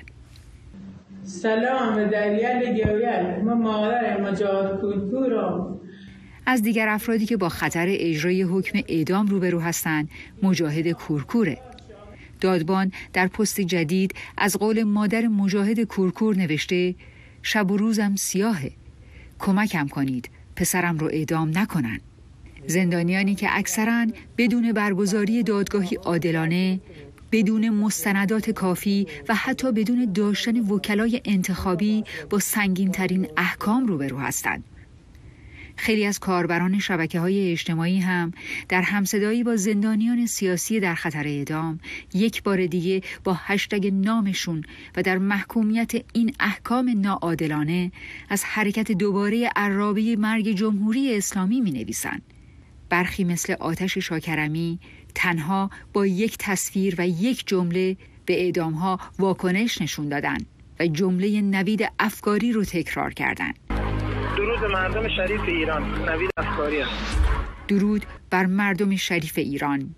سلام 1.24 1.96
به 1.96 2.06
دریال 2.06 2.60
گویل. 2.60 3.44
ما 3.44 3.56
مادر 3.56 4.22
مجاد 4.22 4.82
کلکورم 4.82 5.80
از 6.46 6.64
دیگر 6.64 6.90
افرادی 6.90 7.26
که 7.26 7.38
با 7.38 7.50
خطر 7.50 7.86
اجرای 7.90 8.42
حکم 8.42 8.80
اعدام 8.88 9.28
روبرو 9.28 9.60
هستند 9.60 10.10
مجاهد 10.44 10.92
کورکوره. 10.92 11.58
دادبان 12.40 12.92
در 13.14 13.28
پست 13.28 13.62
جدید 13.62 14.14
از 14.38 14.56
قول 14.56 14.84
مادر 14.84 15.28
مجاهد 15.28 15.80
کورکور 15.80 16.36
نوشته 16.36 16.96
شب 17.42 17.72
و 17.72 17.78
روزم 17.78 18.16
سیاهه 18.16 18.72
کمکم 19.40 19.88
کنید 19.88 20.30
پسرم 20.56 20.98
رو 20.98 21.08
اعدام 21.08 21.58
نکنن 21.58 22.00
زندانیانی 22.68 23.36
که 23.36 23.48
اکثرا 23.52 24.08
بدون 24.38 24.72
برگزاری 24.72 25.44
دادگاهی 25.44 25.96
عادلانه 25.96 26.80
بدون 27.32 27.70
مستندات 27.70 28.50
کافی 28.50 29.08
و 29.30 29.36
حتی 29.36 29.72
بدون 29.72 30.12
داشتن 30.14 30.60
وکلای 30.60 31.22
انتخابی 31.26 32.04
با 32.30 32.40
سنگین 32.40 32.92
ترین 32.92 33.28
احکام 33.38 33.88
روبرو 33.88 34.18
هستند. 34.18 34.64
خیلی 35.78 36.06
از 36.06 36.20
کاربران 36.20 36.80
شبکه 36.80 37.20
های 37.20 37.52
اجتماعی 37.52 38.00
هم 38.00 38.32
در 38.70 38.82
همصدایی 38.82 39.44
با 39.44 39.56
زندانیان 39.56 40.26
سیاسی 40.26 40.80
در 40.80 40.96
خطر 40.96 41.28
اعدام 41.28 41.80
یک 42.14 42.44
بار 42.44 42.66
دیگه 42.66 43.02
با 43.24 43.34
هشتگ 43.40 43.88
نامشون 43.94 44.64
و 44.96 45.02
در 45.02 45.18
محکومیت 45.18 45.92
این 46.14 46.34
احکام 46.40 47.02
ناعادلانه 47.02 47.92
از 48.30 48.44
حرکت 48.44 48.92
دوباره 48.92 49.50
عرابه 49.56 50.16
مرگ 50.16 50.52
جمهوری 50.52 51.16
اسلامی 51.18 51.62
می 51.62 51.72
نویسن. 51.72 52.22
برخی 52.90 53.24
مثل 53.24 53.54
آتش 53.54 53.98
شاکرمی 53.98 54.80
تنها 55.16 55.70
با 55.94 56.06
یک 56.06 56.38
تصویر 56.40 56.96
و 56.98 57.08
یک 57.08 57.48
جمله 57.48 57.98
به 58.26 58.42
اعدام 58.42 58.74
ها 58.74 59.00
واکنش 59.20 59.82
نشون 59.82 60.10
دادن 60.10 60.38
و 60.80 60.88
جمله 60.88 61.42
نوید 61.42 61.92
افکاری 62.00 62.52
رو 62.52 62.64
تکرار 62.64 63.14
کردند. 63.14 63.77
درود 64.48 64.72
مردم 64.72 65.08
شریف 65.08 65.42
ایران. 65.42 65.84
نوید 66.10 66.30
افکاری 66.38 66.82
است. 66.82 66.92
درود 67.68 68.06
بر 68.30 68.46
مردم 68.46 68.96
شریف 68.96 69.38
ایران. 69.38 69.96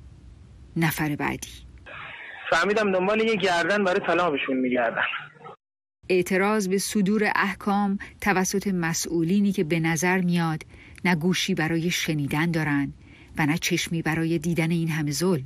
نفر 0.77 1.15
بعدی. 1.15 1.49
فهمیدم 2.49 2.91
دنبال 2.91 3.21
یه 3.21 3.35
گردن 3.35 3.83
برای 3.83 3.99
طلاقشون 4.07 4.57
میگردن 4.57 5.01
اعتراض 6.09 6.67
به 6.67 6.77
صدور 6.77 7.31
احکام 7.35 7.97
توسط 8.21 8.67
مسئولینی 8.67 9.51
که 9.51 9.63
به 9.63 9.79
نظر 9.79 10.21
میاد 10.21 10.63
نه 11.05 11.15
گوشی 11.15 11.53
برای 11.55 11.91
شنیدن 11.91 12.51
دارن 12.51 12.93
و 13.37 13.45
نه 13.45 13.57
چشمی 13.57 14.01
برای 14.01 14.37
دیدن 14.37 14.71
این 14.71 14.89
همه 14.89 15.11
ظلم. 15.11 15.45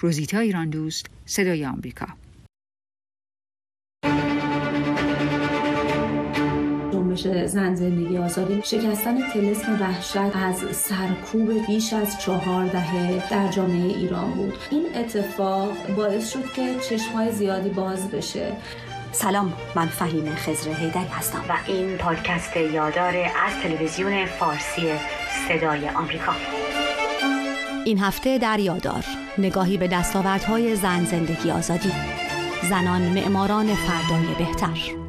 روزیتا 0.00 0.38
ایران 0.38 0.70
دوست 0.70 1.06
صدای 1.24 1.66
آمریکا. 1.66 2.06
جنبش 7.24 7.46
زن 7.46 7.74
زندگی 7.74 8.18
آزادی. 8.18 8.60
شکستن 8.64 9.28
تلسم 9.30 9.80
وحشت 9.80 10.16
از 10.16 10.56
سرکوب 10.56 11.66
بیش 11.66 11.92
از 11.92 12.20
چهار 12.20 12.66
دهه 12.66 13.30
در 13.30 13.48
جامعه 13.48 13.96
ایران 13.96 14.30
بود. 14.30 14.54
این 14.70 14.86
اتفاق 14.94 15.86
باعث 15.96 16.32
شد 16.32 16.52
که 16.52 16.74
چشمهای 16.88 17.32
زیادی 17.32 17.68
باز 17.68 18.10
بشه. 18.10 18.52
سلام 19.12 19.52
من 19.74 19.86
فهیم 19.86 20.34
خزر 20.34 20.70
هیدری 20.70 21.08
هستم. 21.08 21.44
و 21.48 21.52
این 21.66 21.96
پادکست 21.96 22.56
یادار 22.56 23.16
از 23.16 23.52
تلویزیون 23.62 24.26
فارسی 24.26 24.88
صدای 25.48 25.88
آمریکا. 25.88 26.32
این 27.84 27.98
هفته 27.98 28.38
در 28.38 28.60
یادار 28.60 29.04
نگاهی 29.38 29.76
به 29.76 29.88
دستاوردهای 29.88 30.76
زن 30.76 31.04
زندگی 31.04 31.50
آزادی. 31.50 31.92
زنان 32.62 33.02
معماران 33.02 33.74
فردای 33.74 34.34
بهتر. 34.38 35.03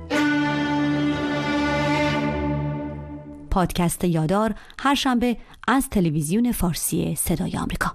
پادکست 3.56 4.04
یادار 4.04 4.54
هر 4.80 4.96
شنبه 4.96 5.38
از 5.68 5.90
تلویزیون 5.90 6.52
فارسی 6.52 7.16
صدای 7.16 7.58
آمریکا. 7.58 7.92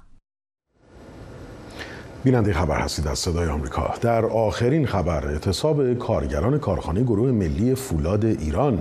بیننده 2.25 2.53
خبر 2.53 2.81
هستید 2.81 3.09
از 3.09 3.19
صدای 3.19 3.49
آمریکا. 3.49 3.95
در 4.01 4.25
آخرین 4.25 4.87
خبر 4.87 5.27
اعتصاب 5.27 5.95
کارگران 5.95 6.59
کارخانه 6.59 7.03
گروه 7.03 7.31
ملی 7.31 7.75
فولاد 7.75 8.25
ایران 8.25 8.79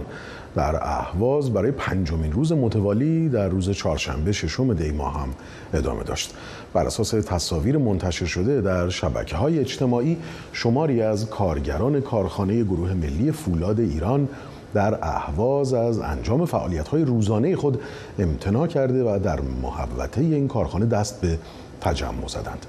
در 0.55 0.75
اهواز 0.75 1.53
برای 1.53 1.71
پنجمین 1.71 2.31
روز 2.31 2.51
متوالی 2.51 3.29
در 3.29 3.47
روز 3.47 3.69
چهارشنبه 3.69 4.31
ششم 4.31 4.73
دی 4.73 4.91
ماه 4.91 5.21
هم 5.21 5.29
ادامه 5.73 6.03
داشت. 6.03 6.33
بر 6.73 6.85
اساس 6.85 7.09
تصاویر 7.09 7.77
منتشر 7.77 8.25
شده 8.25 8.61
در 8.61 8.89
شبکه 8.89 9.35
های 9.35 9.59
اجتماعی 9.59 10.17
شماری 10.53 11.01
از 11.01 11.29
کارگران 11.29 12.01
کارخانه 12.01 12.63
گروه 12.63 12.93
ملی 12.93 13.31
فولاد 13.31 13.79
ایران 13.79 14.27
در 14.73 14.99
اهواز 15.01 15.73
از 15.73 15.99
انجام 15.99 16.45
فعالیت 16.45 16.87
های 16.87 17.05
روزانه 17.05 17.55
خود 17.55 17.79
امتناع 18.19 18.67
کرده 18.67 19.03
و 19.03 19.19
در 19.19 19.39
محوطه 19.41 20.21
این 20.21 20.47
کارخانه 20.47 20.85
دست 20.85 21.21
به 21.21 21.37
تجمع 21.81 22.27
زدند 22.27 22.65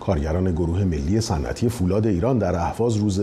کارگران 0.00 0.52
گروه 0.52 0.84
ملی 0.84 1.20
صنعتی 1.20 1.68
فولاد 1.68 2.06
ایران 2.06 2.38
در 2.38 2.56
اهواز 2.56 2.96
روز 2.96 3.20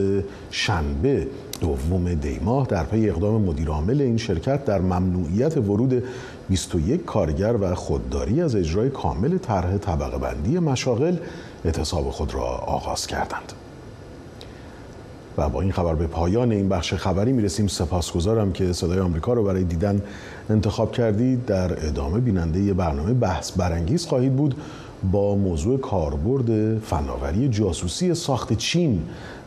شنبه 0.52 1.28
دوم 1.62 2.14
دیماه 2.14 2.68
در 2.68 2.84
پی 2.84 3.10
اقدام 3.10 3.42
مدیرعامل 3.42 4.02
این 4.02 4.18
شرکت 4.18 4.66
در 4.66 4.82
ممنوعیت 4.82 5.58
ورود 5.58 6.04
21 6.50 7.06
کارگر 7.06 7.56
و 7.62 7.76
خودداری 7.76 8.42
از 8.42 8.56
اجرای 8.56 8.90
کامل 8.90 9.38
طرح 9.38 9.78
طبقه 9.78 10.18
بندی 10.18 10.60
مشاغل 10.60 11.16
اعتصاب 11.66 12.10
خود 12.10 12.34
را 12.34 12.44
آغاز 12.48 13.08
کردند. 13.08 13.54
و 15.38 15.50
با 15.50 15.62
این 15.62 15.72
خبر 15.72 15.96
به 15.96 16.08
پایان 16.08 16.52
این 16.52 16.70
بخش 16.70 16.94
خبری 16.94 17.32
می‌رسیم. 17.32 17.68
سپاسگزارم 17.68 18.52
که 18.52 18.74
صدای 18.74 19.00
آمریکا 19.00 19.34
رو 19.34 19.44
برای 19.44 19.64
دیدن 19.64 20.02
انتخاب 20.50 20.92
کردید 20.92 21.46
در 21.46 21.88
ادامه 21.88 22.20
بیننده 22.20 22.74
برنامه 22.74 23.14
بحث 23.14 23.52
برانگیز 23.52 24.06
خواهید 24.06 24.36
بود 24.36 24.56
با 25.12 25.36
موضوع 25.36 25.80
کاربرد 25.80 26.80
فناوری 26.80 27.50
جاسوسی 27.50 28.14
ساخت 28.14 28.54
چین 28.54 29.02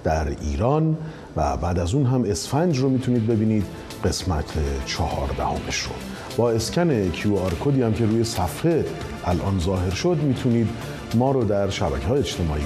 در 0.05 0.29
ایران 0.41 0.97
و 1.37 1.57
بعد 1.57 1.79
از 1.79 1.95
اون 1.95 2.07
هم 2.07 2.25
اسفنج 2.25 2.79
رو 2.79 2.89
می‌تونید 2.89 3.27
ببینید 3.27 3.65
قسمت 4.05 4.45
چهاردهمش 4.87 5.81
رو. 5.81 5.93
با 6.37 6.51
اسکن 6.51 7.13
QR 7.13 7.55
کدی 7.65 7.83
هم 7.83 7.93
که 7.93 8.07
روی 8.07 8.25
صفحه 8.25 8.85
الان 9.25 9.59
ظاهر 9.59 9.91
شد 9.91 10.17
می‌تونید 10.23 10.69
ما 11.15 11.31
رو 11.31 11.45
در 11.45 11.71
شبکه 11.71 12.07
های 12.07 12.19
اجتماعی 12.19 12.63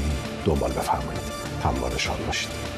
دنبال 0.47 0.71
بفرمایید. 0.71 1.23
همواره 1.65 1.99
شاد 1.99 2.19
باشید. 2.27 2.70